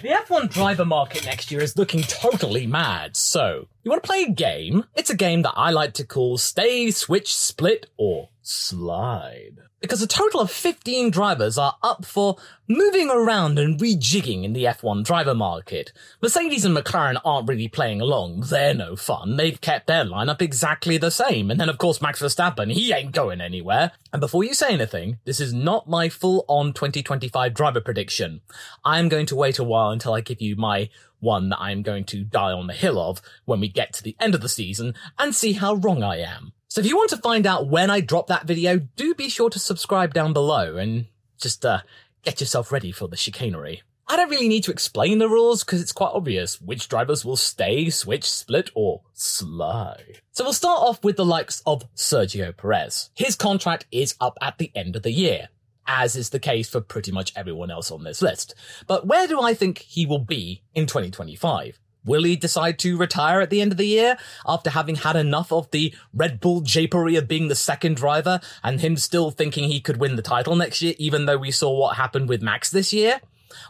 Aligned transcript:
The 0.00 0.10
F1 0.10 0.50
driver 0.50 0.84
market 0.84 1.24
next 1.24 1.50
year 1.50 1.60
is 1.60 1.76
looking 1.76 2.02
totally 2.02 2.68
mad, 2.68 3.16
so 3.16 3.66
you 3.82 3.90
want 3.90 4.02
to 4.02 4.06
play 4.06 4.22
a 4.22 4.30
game? 4.30 4.84
It's 4.94 5.10
a 5.10 5.16
game 5.16 5.42
that 5.42 5.54
I 5.56 5.70
like 5.70 5.94
to 5.94 6.06
call 6.06 6.36
Stay, 6.38 6.90
Switch, 6.90 7.34
Split, 7.34 7.86
or 7.96 8.30
Slide. 8.42 9.58
Because 9.80 10.02
a 10.02 10.08
total 10.08 10.40
of 10.40 10.50
15 10.50 11.10
drivers 11.10 11.56
are 11.56 11.76
up 11.84 12.04
for 12.04 12.36
moving 12.66 13.10
around 13.10 13.60
and 13.60 13.78
rejigging 13.78 14.42
in 14.42 14.52
the 14.52 14.64
F1 14.64 15.04
driver 15.04 15.34
market. 15.34 15.92
Mercedes 16.20 16.64
and 16.64 16.76
McLaren 16.76 17.20
aren't 17.24 17.48
really 17.48 17.68
playing 17.68 18.00
along. 18.00 18.40
They're 18.40 18.74
no 18.74 18.96
fun. 18.96 19.36
They've 19.36 19.60
kept 19.60 19.86
their 19.86 20.04
lineup 20.04 20.42
exactly 20.42 20.98
the 20.98 21.12
same. 21.12 21.48
And 21.48 21.60
then 21.60 21.68
of 21.68 21.78
course 21.78 22.02
Max 22.02 22.20
Verstappen, 22.20 22.72
he 22.72 22.92
ain't 22.92 23.12
going 23.12 23.40
anywhere. 23.40 23.92
And 24.12 24.20
before 24.20 24.42
you 24.42 24.52
say 24.52 24.72
anything, 24.72 25.18
this 25.24 25.38
is 25.38 25.54
not 25.54 25.88
my 25.88 26.08
full 26.08 26.44
on 26.48 26.72
2025 26.72 27.54
driver 27.54 27.80
prediction. 27.80 28.40
I'm 28.84 29.08
going 29.08 29.26
to 29.26 29.36
wait 29.36 29.60
a 29.60 29.64
while 29.64 29.90
until 29.90 30.14
I 30.14 30.20
give 30.22 30.42
you 30.42 30.56
my 30.56 30.90
one 31.20 31.48
that 31.50 31.60
I'm 31.60 31.82
going 31.82 32.04
to 32.04 32.24
die 32.24 32.52
on 32.52 32.66
the 32.66 32.72
hill 32.72 32.98
of 32.98 33.20
when 33.44 33.60
we 33.60 33.68
get 33.68 33.92
to 33.94 34.02
the 34.02 34.16
end 34.20 34.34
of 34.34 34.40
the 34.40 34.48
season 34.48 34.94
and 35.18 35.34
see 35.34 35.52
how 35.54 35.74
wrong 35.74 36.02
I 36.02 36.18
am. 36.18 36.52
So 36.68 36.80
if 36.80 36.86
you 36.86 36.96
want 36.96 37.10
to 37.10 37.16
find 37.16 37.46
out 37.46 37.68
when 37.68 37.90
I 37.90 38.00
drop 38.00 38.26
that 38.26 38.46
video, 38.46 38.78
do 38.78 39.14
be 39.14 39.28
sure 39.28 39.50
to 39.50 39.58
subscribe 39.58 40.12
down 40.12 40.32
below 40.32 40.76
and 40.76 41.06
just 41.38 41.64
uh, 41.64 41.80
get 42.22 42.40
yourself 42.40 42.70
ready 42.70 42.92
for 42.92 43.08
the 43.08 43.16
chicanery. 43.16 43.82
I 44.10 44.16
don't 44.16 44.30
really 44.30 44.48
need 44.48 44.64
to 44.64 44.70
explain 44.70 45.18
the 45.18 45.28
rules 45.28 45.62
because 45.62 45.82
it's 45.82 45.92
quite 45.92 46.12
obvious 46.14 46.60
which 46.62 46.88
drivers 46.88 47.26
will 47.26 47.36
stay, 47.36 47.90
switch, 47.90 48.30
split, 48.30 48.70
or 48.74 49.02
slide. 49.12 50.22
So 50.32 50.44
we'll 50.44 50.54
start 50.54 50.80
off 50.80 51.04
with 51.04 51.16
the 51.16 51.26
likes 51.26 51.62
of 51.66 51.84
Sergio 51.94 52.56
Perez. 52.56 53.10
His 53.14 53.36
contract 53.36 53.84
is 53.92 54.14
up 54.18 54.38
at 54.40 54.56
the 54.56 54.72
end 54.74 54.96
of 54.96 55.02
the 55.02 55.12
year, 55.12 55.48
as 55.88 56.14
is 56.14 56.30
the 56.30 56.38
case 56.38 56.68
for 56.68 56.80
pretty 56.80 57.10
much 57.10 57.32
everyone 57.34 57.70
else 57.70 57.90
on 57.90 58.04
this 58.04 58.22
list. 58.22 58.54
But 58.86 59.06
where 59.06 59.26
do 59.26 59.40
I 59.40 59.54
think 59.54 59.78
he 59.78 60.06
will 60.06 60.20
be 60.20 60.62
in 60.74 60.86
2025? 60.86 61.80
Will 62.04 62.22
he 62.22 62.36
decide 62.36 62.78
to 62.80 62.96
retire 62.96 63.40
at 63.40 63.50
the 63.50 63.60
end 63.60 63.72
of 63.72 63.78
the 63.78 63.86
year 63.86 64.16
after 64.46 64.70
having 64.70 64.94
had 64.94 65.16
enough 65.16 65.52
of 65.52 65.70
the 65.72 65.92
Red 66.14 66.40
Bull 66.40 66.62
japery 66.62 67.18
of 67.18 67.26
being 67.26 67.48
the 67.48 67.54
second 67.54 67.96
driver 67.96 68.40
and 68.62 68.80
him 68.80 68.96
still 68.96 69.30
thinking 69.30 69.64
he 69.64 69.80
could 69.80 69.96
win 69.96 70.16
the 70.16 70.22
title 70.22 70.54
next 70.54 70.80
year, 70.80 70.94
even 70.98 71.26
though 71.26 71.36
we 71.36 71.50
saw 71.50 71.70
what 71.70 71.96
happened 71.96 72.28
with 72.28 72.40
Max 72.40 72.70
this 72.70 72.92
year? 72.92 73.20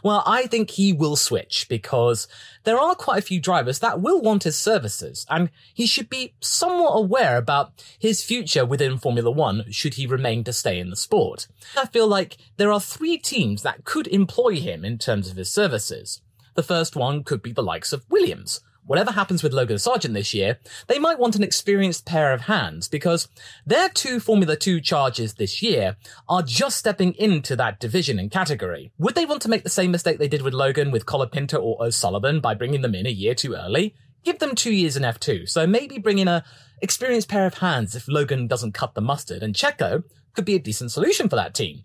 Well, 0.03 0.23
I 0.25 0.47
think 0.47 0.71
he 0.71 0.93
will 0.93 1.15
switch 1.15 1.67
because 1.69 2.27
there 2.63 2.79
are 2.79 2.95
quite 2.95 3.19
a 3.19 3.25
few 3.25 3.39
drivers 3.39 3.79
that 3.79 4.01
will 4.01 4.21
want 4.21 4.43
his 4.43 4.57
services 4.57 5.25
and 5.29 5.49
he 5.73 5.85
should 5.85 6.09
be 6.09 6.33
somewhat 6.39 6.91
aware 6.91 7.37
about 7.37 7.71
his 7.97 8.23
future 8.23 8.65
within 8.65 8.97
Formula 8.97 9.31
One 9.31 9.65
should 9.71 9.95
he 9.95 10.05
remain 10.05 10.43
to 10.43 10.53
stay 10.53 10.79
in 10.79 10.89
the 10.89 10.95
sport. 10.95 11.47
I 11.77 11.85
feel 11.85 12.07
like 12.07 12.37
there 12.57 12.71
are 12.71 12.79
three 12.79 13.17
teams 13.17 13.63
that 13.63 13.85
could 13.85 14.07
employ 14.07 14.59
him 14.59 14.83
in 14.83 14.97
terms 14.97 15.29
of 15.29 15.37
his 15.37 15.51
services. 15.51 16.21
The 16.55 16.63
first 16.63 16.95
one 16.95 17.23
could 17.23 17.41
be 17.41 17.51
the 17.51 17.63
likes 17.63 17.93
of 17.93 18.05
Williams. 18.09 18.61
Whatever 18.89 19.11
happens 19.11 19.43
with 19.43 19.53
Logan 19.53 19.77
Sargeant 19.77 20.13
this 20.15 20.33
year, 20.33 20.57
they 20.87 20.97
might 20.97 21.19
want 21.19 21.35
an 21.35 21.43
experienced 21.43 22.07
pair 22.07 22.33
of 22.33 22.41
hands 22.41 22.87
because 22.87 23.27
their 23.63 23.87
two 23.87 24.19
Formula 24.19 24.55
2 24.55 24.81
charges 24.81 25.35
this 25.35 25.61
year 25.61 25.95
are 26.27 26.41
just 26.41 26.77
stepping 26.77 27.13
into 27.13 27.55
that 27.55 27.79
division 27.79 28.17
and 28.17 28.31
category. 28.31 28.91
Would 28.97 29.13
they 29.13 29.27
want 29.27 29.43
to 29.43 29.47
make 29.47 29.61
the 29.61 29.69
same 29.69 29.91
mistake 29.91 30.17
they 30.17 30.27
did 30.27 30.41
with 30.41 30.55
Logan 30.55 30.89
with 30.89 31.05
Colapinto 31.05 31.61
or 31.61 31.85
O'Sullivan 31.85 32.39
by 32.39 32.55
bringing 32.55 32.81
them 32.81 32.95
in 32.95 33.05
a 33.05 33.11
year 33.11 33.35
too 33.35 33.53
early? 33.53 33.93
Give 34.23 34.39
them 34.39 34.55
two 34.55 34.73
years 34.73 34.97
in 34.97 35.03
F2, 35.03 35.47
so 35.47 35.67
maybe 35.67 35.99
bring 35.99 36.17
in 36.17 36.27
a 36.27 36.43
experienced 36.81 37.29
pair 37.29 37.45
of 37.45 37.59
hands 37.59 37.95
if 37.95 38.07
Logan 38.07 38.47
doesn't 38.47 38.73
cut 38.73 38.95
the 38.95 39.01
mustard, 39.01 39.43
and 39.43 39.53
Checo 39.53 40.03
could 40.33 40.45
be 40.45 40.55
a 40.55 40.59
decent 40.59 40.91
solution 40.91 41.29
for 41.29 41.35
that 41.35 41.53
team. 41.53 41.83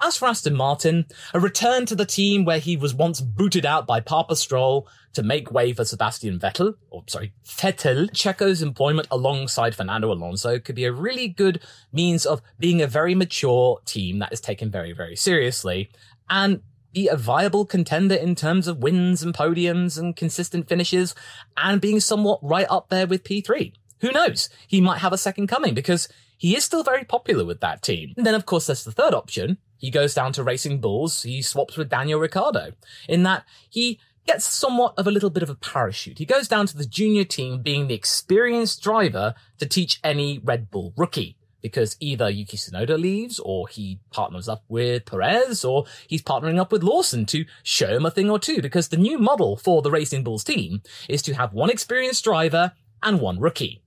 As 0.00 0.16
for 0.16 0.26
Aston 0.26 0.54
Martin, 0.54 1.06
a 1.32 1.40
return 1.40 1.86
to 1.86 1.94
the 1.94 2.06
team 2.06 2.44
where 2.44 2.58
he 2.58 2.76
was 2.76 2.94
once 2.94 3.20
booted 3.20 3.66
out 3.66 3.86
by 3.86 4.00
Papa 4.00 4.36
Stroll 4.36 4.88
to 5.14 5.22
make 5.22 5.50
way 5.50 5.72
for 5.72 5.84
Sebastian 5.84 6.38
Vettel, 6.38 6.74
or 6.90 7.04
sorry, 7.06 7.32
Vettel, 7.44 8.08
Checo's 8.12 8.62
employment 8.62 9.08
alongside 9.10 9.74
Fernando 9.74 10.10
Alonso 10.12 10.58
could 10.58 10.74
be 10.74 10.84
a 10.84 10.92
really 10.92 11.28
good 11.28 11.60
means 11.92 12.24
of 12.24 12.40
being 12.58 12.80
a 12.80 12.86
very 12.86 13.14
mature 13.14 13.80
team 13.84 14.18
that 14.18 14.32
is 14.32 14.40
taken 14.40 14.70
very, 14.70 14.92
very 14.92 15.16
seriously 15.16 15.90
and 16.30 16.62
be 16.92 17.08
a 17.08 17.16
viable 17.16 17.64
contender 17.64 18.14
in 18.14 18.34
terms 18.34 18.68
of 18.68 18.78
wins 18.78 19.22
and 19.22 19.34
podiums 19.34 19.98
and 19.98 20.16
consistent 20.16 20.68
finishes 20.68 21.14
and 21.56 21.80
being 21.80 22.00
somewhat 22.00 22.38
right 22.42 22.66
up 22.68 22.88
there 22.88 23.06
with 23.06 23.24
P3. 23.24 23.72
Who 24.00 24.12
knows? 24.12 24.48
He 24.66 24.80
might 24.80 24.98
have 24.98 25.12
a 25.12 25.18
second 25.18 25.46
coming 25.46 25.74
because 25.74 26.08
he 26.36 26.56
is 26.56 26.64
still 26.64 26.82
very 26.82 27.04
popular 27.04 27.44
with 27.44 27.60
that 27.60 27.82
team. 27.82 28.14
And 28.16 28.26
then, 28.26 28.34
of 28.34 28.46
course, 28.46 28.66
there's 28.66 28.84
the 28.84 28.92
third 28.92 29.14
option. 29.14 29.58
He 29.82 29.90
goes 29.90 30.14
down 30.14 30.32
to 30.34 30.44
Racing 30.44 30.80
Bulls. 30.80 31.24
He 31.24 31.42
swaps 31.42 31.76
with 31.76 31.90
Daniel 31.90 32.20
Ricciardo 32.20 32.70
in 33.08 33.24
that 33.24 33.44
he 33.68 33.98
gets 34.24 34.46
somewhat 34.46 34.94
of 34.96 35.08
a 35.08 35.10
little 35.10 35.28
bit 35.28 35.42
of 35.42 35.50
a 35.50 35.56
parachute. 35.56 36.18
He 36.18 36.24
goes 36.24 36.46
down 36.46 36.68
to 36.68 36.76
the 36.76 36.86
junior 36.86 37.24
team 37.24 37.62
being 37.62 37.88
the 37.88 37.94
experienced 37.94 38.80
driver 38.80 39.34
to 39.58 39.66
teach 39.66 39.98
any 40.04 40.38
Red 40.38 40.70
Bull 40.70 40.94
rookie. 40.96 41.36
Because 41.60 41.96
either 42.00 42.30
Yuki 42.30 42.56
Tsunoda 42.56 42.98
leaves, 42.98 43.38
or 43.38 43.68
he 43.68 44.00
partners 44.10 44.48
up 44.48 44.64
with 44.68 45.04
Perez, 45.04 45.64
or 45.64 45.84
he's 46.08 46.22
partnering 46.22 46.58
up 46.58 46.72
with 46.72 46.82
Lawson 46.82 47.24
to 47.26 47.44
show 47.62 47.96
him 47.96 48.06
a 48.06 48.10
thing 48.10 48.30
or 48.30 48.38
two. 48.38 48.60
Because 48.62 48.88
the 48.88 48.96
new 48.96 49.18
model 49.18 49.56
for 49.56 49.80
the 49.82 49.90
Racing 49.90 50.24
Bulls 50.24 50.42
team 50.42 50.82
is 51.08 51.22
to 51.22 51.34
have 51.34 51.52
one 51.52 51.70
experienced 51.70 52.24
driver 52.24 52.72
and 53.02 53.20
one 53.20 53.40
rookie 53.40 53.82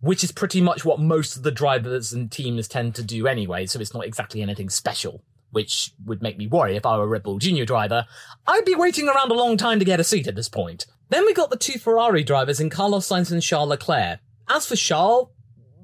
which 0.00 0.24
is 0.24 0.32
pretty 0.32 0.60
much 0.60 0.82
what 0.82 0.98
most 0.98 1.36
of 1.36 1.42
the 1.42 1.50
drivers 1.50 2.12
and 2.12 2.32
teams 2.32 2.66
tend 2.66 2.94
to 2.94 3.02
do 3.02 3.26
anyway, 3.26 3.66
so 3.66 3.78
it's 3.78 3.92
not 3.92 4.06
exactly 4.06 4.40
anything 4.42 4.70
special. 4.70 5.22
Which 5.50 5.92
would 6.04 6.22
make 6.22 6.38
me 6.38 6.46
worry 6.46 6.76
if 6.76 6.86
I 6.86 6.96
were 6.96 7.04
a 7.04 7.08
Red 7.08 7.24
Bull 7.24 7.38
Junior 7.38 7.64
driver. 7.64 8.06
I'd 8.46 8.64
be 8.64 8.74
waiting 8.74 9.08
around 9.08 9.30
a 9.30 9.34
long 9.34 9.56
time 9.56 9.78
to 9.78 9.84
get 9.84 10.00
a 10.00 10.04
seat 10.04 10.28
at 10.28 10.36
this 10.36 10.48
point. 10.48 10.86
Then 11.08 11.26
we 11.26 11.34
got 11.34 11.50
the 11.50 11.56
two 11.56 11.78
Ferrari 11.78 12.22
drivers 12.22 12.60
in 12.60 12.70
Carlos 12.70 13.08
Sainz 13.08 13.32
and 13.32 13.42
Charles 13.42 13.70
Leclerc. 13.70 14.20
As 14.48 14.66
for 14.66 14.76
Charles, 14.76 15.28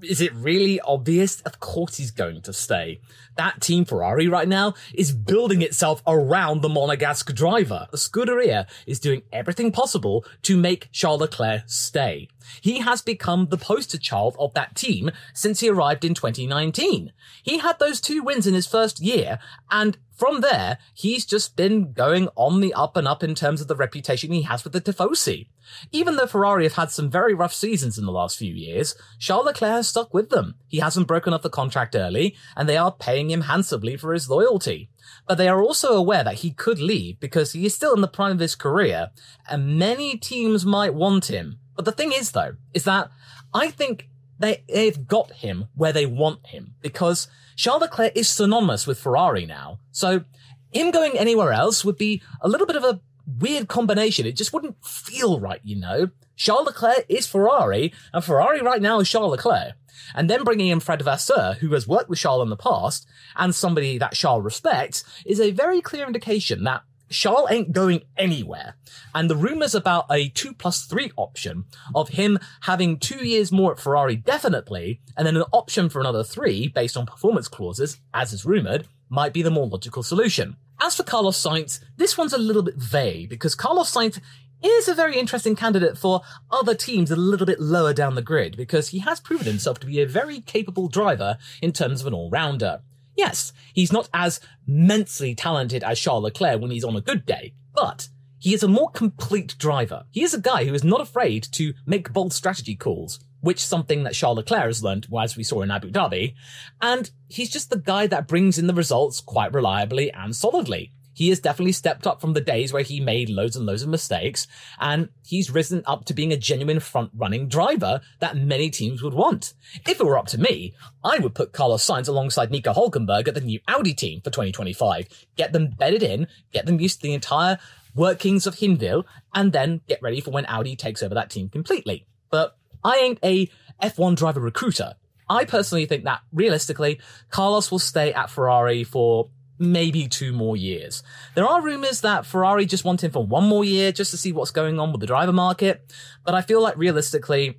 is 0.02 0.20
it 0.20 0.34
really 0.34 0.80
obvious? 0.80 1.40
Of 1.42 1.60
course 1.60 1.96
he's 1.96 2.10
going 2.10 2.42
to 2.42 2.52
stay. 2.52 3.00
That 3.36 3.60
team 3.60 3.84
Ferrari 3.84 4.28
right 4.28 4.48
now 4.48 4.74
is 4.94 5.12
building 5.12 5.62
itself 5.62 6.02
around 6.06 6.60
the 6.60 6.68
Monegasque 6.68 7.34
driver. 7.34 7.86
The 7.90 7.98
Scuderia 7.98 8.66
is 8.86 9.00
doing 9.00 9.22
everything 9.32 9.72
possible 9.72 10.24
to 10.42 10.56
make 10.56 10.88
Charles 10.92 11.20
Leclerc 11.20 11.62
stay. 11.66 12.28
He 12.60 12.78
has 12.80 13.02
become 13.02 13.48
the 13.48 13.58
poster 13.58 13.98
child 13.98 14.36
of 14.38 14.54
that 14.54 14.74
team 14.74 15.10
since 15.34 15.60
he 15.60 15.68
arrived 15.68 16.04
in 16.04 16.14
2019. 16.14 17.12
He 17.42 17.58
had 17.58 17.78
those 17.78 18.00
two 18.00 18.22
wins 18.22 18.46
in 18.46 18.54
his 18.54 18.66
first 18.66 19.00
year, 19.00 19.38
and 19.70 19.98
from 20.16 20.40
there, 20.40 20.78
he's 20.94 21.26
just 21.26 21.56
been 21.56 21.92
going 21.92 22.28
on 22.36 22.60
the 22.60 22.72
up 22.72 22.96
and 22.96 23.06
up 23.06 23.22
in 23.22 23.34
terms 23.34 23.60
of 23.60 23.68
the 23.68 23.76
reputation 23.76 24.32
he 24.32 24.42
has 24.42 24.64
with 24.64 24.72
the 24.72 24.80
Tifosi. 24.80 25.48
Even 25.92 26.16
though 26.16 26.26
Ferrari 26.26 26.64
have 26.64 26.74
had 26.74 26.90
some 26.90 27.10
very 27.10 27.34
rough 27.34 27.52
seasons 27.52 27.98
in 27.98 28.06
the 28.06 28.12
last 28.12 28.38
few 28.38 28.54
years, 28.54 28.94
Charles 29.18 29.44
Leclerc 29.44 29.72
has 29.72 29.88
stuck 29.88 30.14
with 30.14 30.30
them. 30.30 30.54
He 30.68 30.78
hasn't 30.78 31.06
broken 31.06 31.34
off 31.34 31.42
the 31.42 31.50
contract 31.50 31.94
early, 31.94 32.34
and 32.56 32.66
they 32.66 32.78
are 32.78 32.92
paying 32.92 33.30
him 33.30 33.42
handsomely 33.42 33.96
for 33.96 34.14
his 34.14 34.30
loyalty. 34.30 34.88
But 35.28 35.36
they 35.36 35.48
are 35.48 35.62
also 35.62 35.94
aware 35.94 36.24
that 36.24 36.36
he 36.36 36.50
could 36.50 36.78
leave 36.78 37.20
because 37.20 37.52
he 37.52 37.66
is 37.66 37.74
still 37.74 37.94
in 37.94 38.00
the 38.00 38.08
prime 38.08 38.32
of 38.32 38.40
his 38.40 38.54
career, 38.54 39.10
and 39.50 39.78
many 39.78 40.16
teams 40.16 40.64
might 40.64 40.94
want 40.94 41.26
him. 41.26 41.58
But 41.74 41.84
the 41.84 41.92
thing 41.92 42.12
is, 42.12 42.30
though, 42.30 42.56
is 42.72 42.84
that 42.84 43.10
I 43.52 43.70
think 43.70 44.08
they, 44.38 44.62
they've 44.68 45.06
got 45.06 45.32
him 45.32 45.66
where 45.74 45.92
they 45.92 46.06
want 46.06 46.46
him 46.46 46.74
because 46.82 47.28
Charles 47.56 47.82
Leclerc 47.82 48.12
is 48.14 48.28
synonymous 48.28 48.86
with 48.86 48.98
Ferrari 48.98 49.46
now. 49.46 49.78
So 49.92 50.24
him 50.72 50.90
going 50.90 51.18
anywhere 51.18 51.52
else 51.52 51.84
would 51.84 51.96
be 51.96 52.22
a 52.40 52.48
little 52.48 52.66
bit 52.66 52.76
of 52.76 52.84
a 52.84 53.00
weird 53.26 53.68
combination. 53.68 54.26
It 54.26 54.36
just 54.36 54.52
wouldn't 54.52 54.84
feel 54.84 55.40
right, 55.40 55.60
you 55.64 55.76
know? 55.76 56.10
Charles 56.36 56.66
Leclerc 56.66 57.06
is 57.08 57.26
Ferrari, 57.26 57.92
and 58.12 58.22
Ferrari 58.22 58.60
right 58.60 58.82
now 58.82 59.00
is 59.00 59.08
Charles 59.08 59.30
Leclerc. 59.30 59.72
And 60.14 60.28
then 60.28 60.44
bringing 60.44 60.68
in 60.68 60.80
Fred 60.80 61.02
Vasseur, 61.02 61.56
who 61.60 61.72
has 61.72 61.88
worked 61.88 62.10
with 62.10 62.18
Charles 62.18 62.42
in 62.42 62.50
the 62.50 62.56
past, 62.56 63.06
and 63.34 63.54
somebody 63.54 63.96
that 63.98 64.12
Charles 64.12 64.44
respects, 64.44 65.02
is 65.24 65.40
a 65.40 65.50
very 65.50 65.80
clear 65.80 66.06
indication 66.06 66.64
that 66.64 66.82
Charles 67.08 67.50
ain't 67.50 67.72
going 67.72 68.02
anywhere. 68.16 68.76
And 69.14 69.30
the 69.30 69.36
rumors 69.36 69.74
about 69.74 70.06
a 70.10 70.28
two 70.28 70.52
plus 70.52 70.84
three 70.84 71.12
option 71.16 71.64
of 71.94 72.10
him 72.10 72.38
having 72.62 72.98
two 72.98 73.26
years 73.26 73.52
more 73.52 73.72
at 73.72 73.80
Ferrari 73.80 74.16
definitely, 74.16 75.00
and 75.16 75.26
then 75.26 75.36
an 75.36 75.44
option 75.52 75.88
for 75.88 76.00
another 76.00 76.24
three 76.24 76.68
based 76.68 76.96
on 76.96 77.06
performance 77.06 77.48
clauses, 77.48 77.98
as 78.12 78.32
is 78.32 78.44
rumored, 78.44 78.86
might 79.08 79.32
be 79.32 79.42
the 79.42 79.50
more 79.50 79.66
logical 79.66 80.02
solution. 80.02 80.56
As 80.80 80.96
for 80.96 81.04
Carlos 81.04 81.42
Sainz, 81.42 81.80
this 81.96 82.18
one's 82.18 82.32
a 82.34 82.38
little 82.38 82.62
bit 82.62 82.76
vague 82.76 83.30
because 83.30 83.54
Carlos 83.54 83.92
Sainz 83.92 84.20
is 84.62 84.88
a 84.88 84.94
very 84.94 85.18
interesting 85.18 85.54
candidate 85.54 85.96
for 85.96 86.22
other 86.50 86.74
teams 86.74 87.10
a 87.10 87.16
little 87.16 87.46
bit 87.46 87.60
lower 87.60 87.92
down 87.92 88.14
the 88.14 88.22
grid 88.22 88.56
because 88.56 88.88
he 88.88 88.98
has 89.00 89.20
proven 89.20 89.46
himself 89.46 89.78
to 89.80 89.86
be 89.86 90.00
a 90.00 90.06
very 90.06 90.40
capable 90.40 90.88
driver 90.88 91.38
in 91.62 91.72
terms 91.72 92.00
of 92.00 92.06
an 92.06 92.14
all-rounder. 92.14 92.80
Yes, 93.16 93.52
he's 93.72 93.92
not 93.92 94.08
as 94.12 94.40
immensely 94.68 95.34
talented 95.34 95.82
as 95.82 95.98
Charles 95.98 96.24
Leclerc 96.24 96.60
when 96.60 96.70
he's 96.70 96.84
on 96.84 96.96
a 96.96 97.00
good 97.00 97.24
day, 97.24 97.54
but 97.74 98.08
he 98.38 98.54
is 98.54 98.62
a 98.62 98.68
more 98.68 98.90
complete 98.90 99.56
driver. 99.58 100.04
He 100.10 100.22
is 100.22 100.34
a 100.34 100.40
guy 100.40 100.64
who 100.64 100.74
is 100.74 100.84
not 100.84 101.00
afraid 101.00 101.48
to 101.52 101.72
make 101.86 102.12
bold 102.12 102.32
strategy 102.32 102.76
calls, 102.76 103.18
which 103.40 103.64
something 103.64 104.04
that 104.04 104.14
Charles 104.14 104.36
Leclerc 104.36 104.66
has 104.66 104.82
learned, 104.82 105.08
as 105.18 105.36
we 105.36 105.42
saw 105.42 105.62
in 105.62 105.70
Abu 105.70 105.90
Dhabi. 105.90 106.34
And 106.80 107.10
he's 107.28 107.50
just 107.50 107.70
the 107.70 107.78
guy 107.78 108.06
that 108.06 108.28
brings 108.28 108.58
in 108.58 108.66
the 108.66 108.74
results 108.74 109.20
quite 109.20 109.54
reliably 109.54 110.12
and 110.12 110.36
solidly 110.36 110.92
he 111.16 111.30
has 111.30 111.40
definitely 111.40 111.72
stepped 111.72 112.06
up 112.06 112.20
from 112.20 112.34
the 112.34 112.42
days 112.42 112.74
where 112.74 112.82
he 112.82 113.00
made 113.00 113.30
loads 113.30 113.56
and 113.56 113.64
loads 113.64 113.82
of 113.82 113.88
mistakes, 113.88 114.46
and 114.78 115.08
he's 115.24 115.50
risen 115.50 115.82
up 115.86 116.04
to 116.04 116.12
being 116.12 116.30
a 116.30 116.36
genuine 116.36 116.78
front 116.78 117.10
running 117.16 117.48
driver 117.48 118.02
that 118.20 118.36
many 118.36 118.68
teams 118.68 119.02
would 119.02 119.14
want. 119.14 119.54
If 119.88 119.98
it 119.98 120.04
were 120.04 120.18
up 120.18 120.26
to 120.26 120.38
me, 120.38 120.74
I 121.02 121.18
would 121.18 121.34
put 121.34 121.54
Carlos 121.54 121.86
Sainz 121.86 122.06
alongside 122.06 122.50
Nico 122.50 122.74
Hulkenberg 122.74 123.28
at 123.28 123.34
the 123.34 123.40
new 123.40 123.60
Audi 123.66 123.94
team 123.94 124.20
for 124.20 124.28
2025. 124.28 125.08
Get 125.36 125.54
them 125.54 125.70
bedded 125.70 126.02
in, 126.02 126.26
get 126.52 126.66
them 126.66 126.80
used 126.80 127.00
to 127.00 127.04
the 127.04 127.14
entire 127.14 127.58
workings 127.94 128.46
of 128.46 128.56
Hinwil, 128.56 129.04
and 129.34 129.54
then 129.54 129.80
get 129.88 130.02
ready 130.02 130.20
for 130.20 130.32
when 130.32 130.44
Audi 130.44 130.76
takes 130.76 131.02
over 131.02 131.14
that 131.14 131.30
team 131.30 131.48
completely. 131.48 132.06
But 132.30 132.58
I 132.84 132.98
ain't 132.98 133.20
a 133.24 133.50
F1 133.82 134.16
driver 134.16 134.40
recruiter. 134.40 134.96
I 135.30 135.46
personally 135.46 135.86
think 135.86 136.04
that 136.04 136.20
realistically, 136.30 137.00
Carlos 137.30 137.70
will 137.70 137.78
stay 137.78 138.12
at 138.12 138.28
Ferrari 138.28 138.84
for 138.84 139.30
maybe 139.58 140.08
two 140.08 140.32
more 140.32 140.56
years. 140.56 141.02
There 141.34 141.46
are 141.46 141.62
rumors 141.62 142.00
that 142.02 142.26
Ferrari 142.26 142.66
just 142.66 142.84
want 142.84 143.02
him 143.04 143.10
for 143.10 143.24
one 143.24 143.44
more 143.44 143.64
year 143.64 143.92
just 143.92 144.10
to 144.10 144.16
see 144.16 144.32
what's 144.32 144.50
going 144.50 144.78
on 144.78 144.92
with 144.92 145.00
the 145.00 145.06
driver 145.06 145.32
market, 145.32 145.92
but 146.24 146.34
I 146.34 146.42
feel 146.42 146.62
like 146.62 146.76
realistically, 146.76 147.58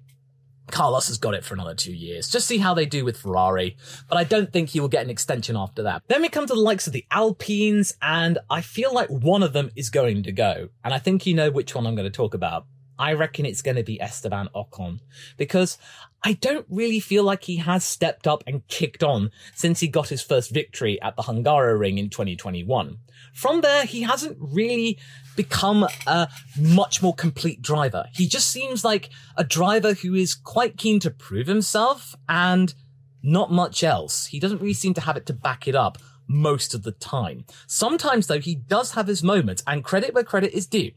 Carlos 0.72 1.08
has 1.08 1.18
got 1.18 1.34
it 1.34 1.46
for 1.46 1.54
another 1.54 1.74
two 1.74 1.94
years. 1.94 2.30
Just 2.30 2.48
see 2.48 2.58
how 2.58 2.74
they 2.74 2.86
do 2.86 3.06
with 3.06 3.18
Ferrari. 3.18 3.78
But 4.10 4.18
I 4.18 4.24
don't 4.24 4.52
think 4.52 4.70
he 4.70 4.80
will 4.80 4.90
get 4.90 5.04
an 5.04 5.10
extension 5.10 5.56
after 5.56 5.84
that. 5.84 6.04
Then 6.08 6.22
we 6.22 6.30
come 6.30 6.46
to 6.46 6.54
the 6.54 6.60
likes 6.60 6.88
of 6.88 6.94
the 6.94 7.06
Alpines, 7.10 7.96
and 8.02 8.38
I 8.50 8.62
feel 8.62 8.94
like 8.94 9.10
one 9.10 9.44
of 9.44 9.54
them 9.54 9.72
is 9.76 9.90
going 9.90 10.24
to 10.24 10.32
go. 10.32 10.70
And 10.84 10.94
I 10.94 11.00
think 11.00 11.26
you 11.26 11.34
know 11.34 11.50
which 11.50 11.74
one 11.74 11.88
I'm 11.88 11.96
going 11.96 12.12
to 12.12 12.16
talk 12.16 12.34
about. 12.34 12.66
I 13.00 13.14
reckon 13.14 13.46
it's 13.46 13.62
going 13.62 13.78
to 13.78 13.84
be 13.84 14.02
Esteban 14.02 14.50
Ocon 14.56 15.00
because 15.38 15.78
I 16.24 16.34
don't 16.34 16.66
really 16.70 17.00
feel 17.00 17.24
like 17.24 17.44
he 17.44 17.58
has 17.58 17.84
stepped 17.84 18.28
up 18.28 18.44
and 18.48 18.68
kicked 18.68 19.04
on 19.04 19.32
since 19.54 19.80
he 19.80 19.88
got 19.88 20.10
his 20.10 20.22
first 20.22 20.52
victory 20.52 21.02
at 21.02 21.16
the 21.16 21.24
Hungaroring 21.24 21.98
in 21.98 22.10
2021. 22.10 22.98
From 23.34 23.62
there, 23.62 23.86
he 23.86 24.02
hasn't 24.02 24.38
really 24.40 24.98
become 25.36 25.88
a 26.08 26.28
much 26.60 27.02
more 27.02 27.14
complete 27.14 27.62
driver. 27.62 28.06
He 28.14 28.28
just 28.28 28.50
seems 28.50 28.84
like 28.84 29.10
a 29.36 29.44
driver 29.44 29.94
who 29.94 30.16
is 30.16 30.34
quite 30.34 30.78
keen 30.78 31.00
to 31.02 31.12
prove 31.12 31.48
himself 31.48 32.16
and 32.28 32.74
not 33.22 33.52
much 33.52 33.84
else. 33.84 34.28
He 34.28 34.40
doesn't 34.40 34.62
really 34.62 34.74
seem 34.74 34.94
to 34.96 35.02
have 35.02 35.18
it 35.18 35.26
to 35.28 35.34
back 35.34 35.68
it 35.68 35.76
up 35.76 35.98
most 36.28 36.74
of 36.74 36.84
the 36.84 36.92
time. 36.92 37.46
Sometimes 37.68 38.28
though, 38.28 38.40
he 38.40 38.56
does 38.56 38.94
have 38.94 39.08
his 39.08 39.24
moments 39.24 39.64
and 39.68 39.84
credit 39.84 40.14
where 40.14 40.24
credit 40.24 40.54
is 40.54 40.66
due. 40.66 40.92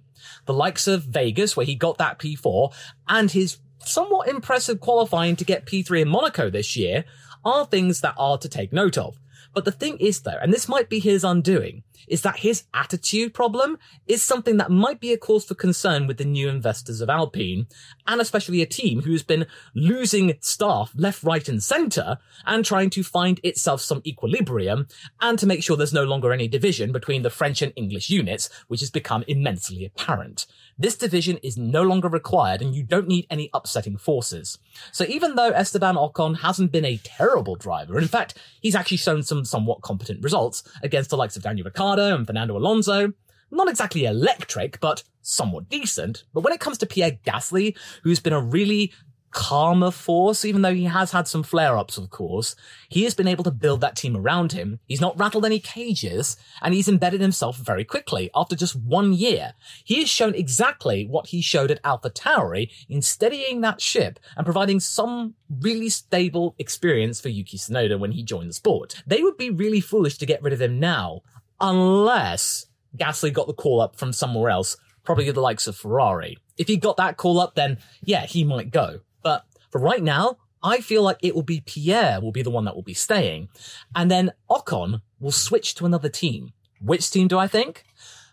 The 0.47 0.55
likes 0.55 0.87
of 0.87 1.05
Vegas, 1.05 1.57
where 1.57 1.67
he 1.67 1.75
got 1.75 1.99
that 1.99 2.19
P4, 2.19 2.73
and 3.09 3.31
his 3.31 3.59
somewhat 3.85 4.29
impressive 4.29 4.81
qualifying 4.81 5.37
to 5.37 5.45
get 5.45 5.67
P3 5.67 6.03
in 6.03 6.09
Monaco 6.09 6.51
this 6.51 6.77
year 6.77 7.05
are 7.45 7.67
things 7.67 8.01
that 8.01 8.15
are 8.19 8.39
to 8.39 8.49
take 8.49 8.73
note 8.73 8.99
of. 8.99 9.19
But 9.55 9.65
the 9.65 9.73
thing 9.73 9.97
is 9.99 10.21
though, 10.21 10.39
and 10.41 10.53
this 10.53 10.69
might 10.69 10.89
be 10.89 11.01
his 11.01 11.25
undoing, 11.25 11.83
is 12.09 12.23
that 12.23 12.39
his 12.39 12.65
attitude 12.75 13.35
problem 13.35 13.79
is 14.07 14.23
something 14.23 14.57
that 14.57 14.71
might 14.71 15.01
be 15.01 15.13
a 15.13 15.19
cause 15.19 15.45
for 15.45 15.55
concern 15.55 16.07
with 16.07 16.19
the 16.19 16.25
new 16.25 16.49
investors 16.49 17.01
of 17.01 17.11
Alpine, 17.11 17.67
and 18.07 18.21
especially 18.21 18.63
a 18.63 18.67
team 18.67 19.03
who's 19.03 19.23
been 19.23 19.47
losing 19.75 20.35
staff 20.41 20.93
left, 20.95 21.23
right, 21.23 21.49
and 21.49 21.63
centre, 21.63 22.19
and 22.47 22.65
trying 22.65 22.91
to 22.91 23.03
find 23.03 23.41
itself 23.43 23.81
some 23.81 24.03
equilibrium, 24.07 24.87
and 25.21 25.39
to 25.39 25.47
make 25.47 25.63
sure 25.63 25.77
there's 25.77 25.93
no 25.93 26.05
longer 26.05 26.33
any 26.33 26.49
division 26.49 26.93
between 26.93 27.23
the 27.23 27.31
French 27.31 27.63
and 27.63 27.73
English 27.77 28.11
units, 28.11 28.49
which 28.69 28.81
has 28.81 28.91
become 28.91 29.25
immensely 29.27 29.85
apparent. 29.85 30.47
This 30.79 30.97
division 30.97 31.37
is 31.43 31.59
no 31.59 31.83
longer 31.83 32.09
required 32.09 32.63
and 32.63 32.75
you 32.75 32.83
don't 32.83 33.07
need 33.07 33.27
any 33.29 33.51
upsetting 33.53 33.99
forces. 33.99 34.59
So 34.93 35.05
even 35.05 35.35
though 35.35 35.51
Esteban 35.51 35.97
Ocon 35.97 36.39
hasn't 36.39 36.73
been 36.73 36.87
a 36.87 36.97
terrible 37.05 37.55
driver, 37.55 37.99
in 37.99 38.09
fact, 38.09 38.39
he's 38.63 38.75
actually 38.75 38.97
shown 38.97 39.23
some 39.23 39.45
somewhat 39.45 39.83
competent 39.83 40.23
results 40.25 40.63
against 40.83 41.11
the 41.11 41.19
likes 41.19 41.37
of 41.37 41.43
Daniel 41.43 41.67
Ricciardo 41.67 41.90
and 41.99 42.27
Fernando 42.27 42.57
Alonso, 42.57 43.13
not 43.51 43.69
exactly 43.69 44.05
electric, 44.05 44.81
but 44.81 45.03
somewhat 45.23 45.69
decent. 45.69 46.25
But 46.33 46.43
when 46.43 46.53
it 46.53 46.61
comes 46.61 46.79
to 46.79 46.87
Pierre 46.87 47.19
Gasly, 47.25 47.77
who's 48.03 48.21
been 48.21 48.33
a 48.33 48.41
really 48.41 48.93
calmer 49.31 49.91
force, 49.91 50.45
even 50.45 50.63
though 50.63 50.75
he 50.75 50.85
has 50.85 51.13
had 51.13 51.29
some 51.29 51.43
flare 51.43 51.77
ups, 51.77 51.97
of 51.97 52.11
course. 52.11 52.57
He 52.89 53.05
has 53.05 53.15
been 53.15 53.29
able 53.29 53.45
to 53.45 53.51
build 53.51 53.81
that 53.81 53.97
team 53.97 54.17
around 54.17 54.53
him. 54.53 54.81
He's 54.87 55.01
not 55.01 55.19
rattled 55.19 55.45
any 55.45 55.61
cages 55.61 56.37
and 56.63 56.75
he's 56.75 56.89
embedded 56.89 57.21
himself 57.21 57.57
very 57.57 57.85
quickly 57.85 58.31
after 58.35 58.57
just 58.57 58.77
one 58.77 59.13
year. 59.13 59.55
He 59.85 60.01
has 60.01 60.09
shown 60.09 60.35
exactly 60.35 61.07
what 61.07 61.29
he 61.29 61.41
showed 61.41 61.71
at 61.71 61.81
Alpha 61.85 62.11
Tauri 62.11 62.71
in 62.89 63.03
steadying 63.03 63.61
that 63.61 63.81
ship 63.81 64.19
and 64.37 64.45
providing 64.45 64.81
some 64.81 65.35
really 65.49 65.89
stable 65.89 66.55
experience 66.59 67.21
for 67.21 67.29
Yuki 67.29 67.57
Tsunoda 67.57 67.99
when 67.99 68.13
he 68.13 68.23
joined 68.23 68.51
the 68.51 68.55
sport. 68.55 69.03
They 69.07 69.23
would 69.23 69.37
be 69.37 69.51
really 69.51 69.81
foolish 69.81 70.19
to 70.19 70.27
get 70.27 70.43
rid 70.43 70.53
of 70.53 70.61
him 70.61 70.81
now 70.81 71.23
unless 71.61 72.67
Gasly 72.97 73.33
got 73.33 73.47
the 73.47 73.55
call 73.55 73.81
up 73.81 73.97
from 73.97 74.13
somewhere 74.13 74.51
else, 74.51 74.77
probably 75.05 75.31
the 75.31 75.41
likes 75.41 75.67
of 75.67 75.77
Ferrari. 75.77 76.39
If 76.57 76.69
he 76.69 76.77
got 76.77 76.97
that 76.99 77.17
call 77.17 77.41
up, 77.41 77.55
then 77.55 77.79
yeah, 78.03 78.27
he 78.27 78.45
might 78.45 78.71
go. 78.71 79.01
But 79.23 79.45
for 79.71 79.81
right 79.81 80.03
now, 80.03 80.39
I 80.63 80.81
feel 80.81 81.03
like 81.03 81.19
it 81.23 81.35
will 81.35 81.43
be 81.43 81.63
Pierre 81.65 82.21
will 82.21 82.33
be 82.33 82.43
the 82.43 82.51
one 82.51 82.65
that 82.65 82.75
will 82.75 82.83
be 82.83 82.95
staying. 82.95 83.49
And 83.95 84.11
then 84.11 84.33
Ocon 84.51 85.01
will 85.19 85.31
switch 85.33 85.75
to 85.77 85.87
another 85.87 86.09
team. 86.09 86.53
Which 86.81 87.11
team 87.11 87.29
do 87.29 87.39
I 87.39 87.47
think? 87.47 87.85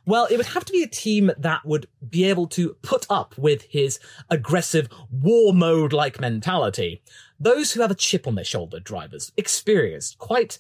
Well, 0.06 0.26
it 0.26 0.38
would 0.38 0.48
have 0.48 0.64
to 0.66 0.72
be 0.72 0.84
a 0.84 0.88
team 0.88 1.32
that 1.38 1.66
would 1.66 1.88
be 2.08 2.24
able 2.24 2.48
to 2.48 2.76
put 2.82 3.06
up 3.10 3.38
with 3.38 3.64
his 3.64 4.00
aggressive 4.30 4.88
war 5.12 5.54
mode 5.54 5.92
like 5.92 6.22
mentality. 6.22 7.02
Those 7.40 7.74
who 7.74 7.82
have 7.82 7.92
a 7.92 7.96
chip 7.96 8.26
on 8.26 8.36
their 8.36 8.46
shoulder 8.46 8.80
drivers, 8.80 9.34
experienced, 9.36 10.18
quite 10.18 10.58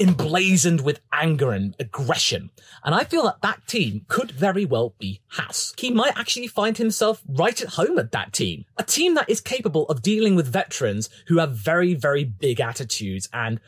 emblazoned 0.00 0.80
with 0.80 1.00
anger 1.12 1.52
and 1.52 1.76
aggression. 1.78 2.50
And 2.84 2.94
I 2.94 3.04
feel 3.04 3.24
that 3.24 3.42
that 3.42 3.66
team 3.66 4.04
could 4.08 4.30
very 4.30 4.64
well 4.64 4.94
be 4.98 5.20
Haas. 5.28 5.74
He 5.78 5.90
might 5.90 6.18
actually 6.18 6.48
find 6.48 6.76
himself 6.76 7.22
right 7.28 7.60
at 7.60 7.70
home 7.70 7.98
at 7.98 8.12
that 8.12 8.32
team. 8.32 8.64
A 8.76 8.82
team 8.82 9.14
that 9.14 9.30
is 9.30 9.40
capable 9.40 9.86
of 9.86 10.02
dealing 10.02 10.34
with 10.34 10.52
veterans 10.52 11.08
who 11.28 11.38
have 11.38 11.52
very, 11.52 11.94
very 11.94 12.24
big 12.24 12.60
attitudes 12.60 13.28
and 13.32 13.60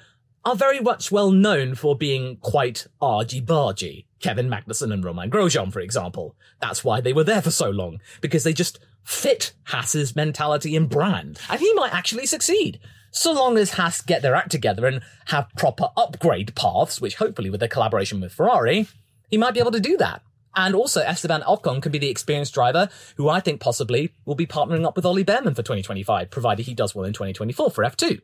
are 0.44 0.56
very 0.56 0.80
much 0.80 1.12
well 1.12 1.30
known 1.30 1.74
for 1.74 1.94
being 1.94 2.36
quite 2.38 2.86
argy-bargy. 3.00 4.06
Kevin 4.20 4.48
Magnussen 4.48 4.92
and 4.92 5.04
Romain 5.04 5.30
Grosjean, 5.30 5.72
for 5.72 5.80
example. 5.80 6.34
That's 6.60 6.82
why 6.82 7.00
they 7.00 7.12
were 7.12 7.24
there 7.24 7.42
for 7.42 7.50
so 7.50 7.70
long, 7.70 8.00
because 8.20 8.44
they 8.44 8.52
just 8.52 8.78
fit 9.02 9.52
Haas's 9.64 10.16
mentality 10.16 10.76
and 10.76 10.88
brand. 10.88 11.38
And 11.48 11.60
he 11.60 11.72
might 11.74 11.94
actually 11.94 12.26
succeed 12.26 12.80
so 13.10 13.32
long 13.32 13.56
as 13.58 13.72
Haas 13.72 14.00
get 14.00 14.22
their 14.22 14.34
act 14.34 14.50
together 14.50 14.86
and 14.86 15.00
have 15.26 15.48
proper 15.56 15.88
upgrade 15.96 16.54
paths, 16.54 17.00
which 17.00 17.16
hopefully 17.16 17.50
with 17.50 17.60
their 17.60 17.68
collaboration 17.68 18.20
with 18.20 18.32
Ferrari, 18.32 18.86
he 19.28 19.36
might 19.36 19.54
be 19.54 19.60
able 19.60 19.72
to 19.72 19.80
do 19.80 19.96
that. 19.96 20.22
And 20.56 20.74
also 20.74 21.00
Esteban 21.02 21.42
Ocon 21.42 21.80
could 21.80 21.92
be 21.92 21.98
the 21.98 22.10
experienced 22.10 22.54
driver 22.54 22.88
who 23.16 23.28
I 23.28 23.40
think 23.40 23.60
possibly 23.60 24.12
will 24.24 24.34
be 24.34 24.46
partnering 24.46 24.84
up 24.84 24.96
with 24.96 25.06
Ollie 25.06 25.24
Bearman 25.24 25.54
for 25.54 25.62
2025, 25.62 26.30
provided 26.30 26.66
he 26.66 26.74
does 26.74 26.94
well 26.94 27.04
in 27.04 27.12
2024 27.12 27.70
for 27.70 27.84
F2 27.84 28.20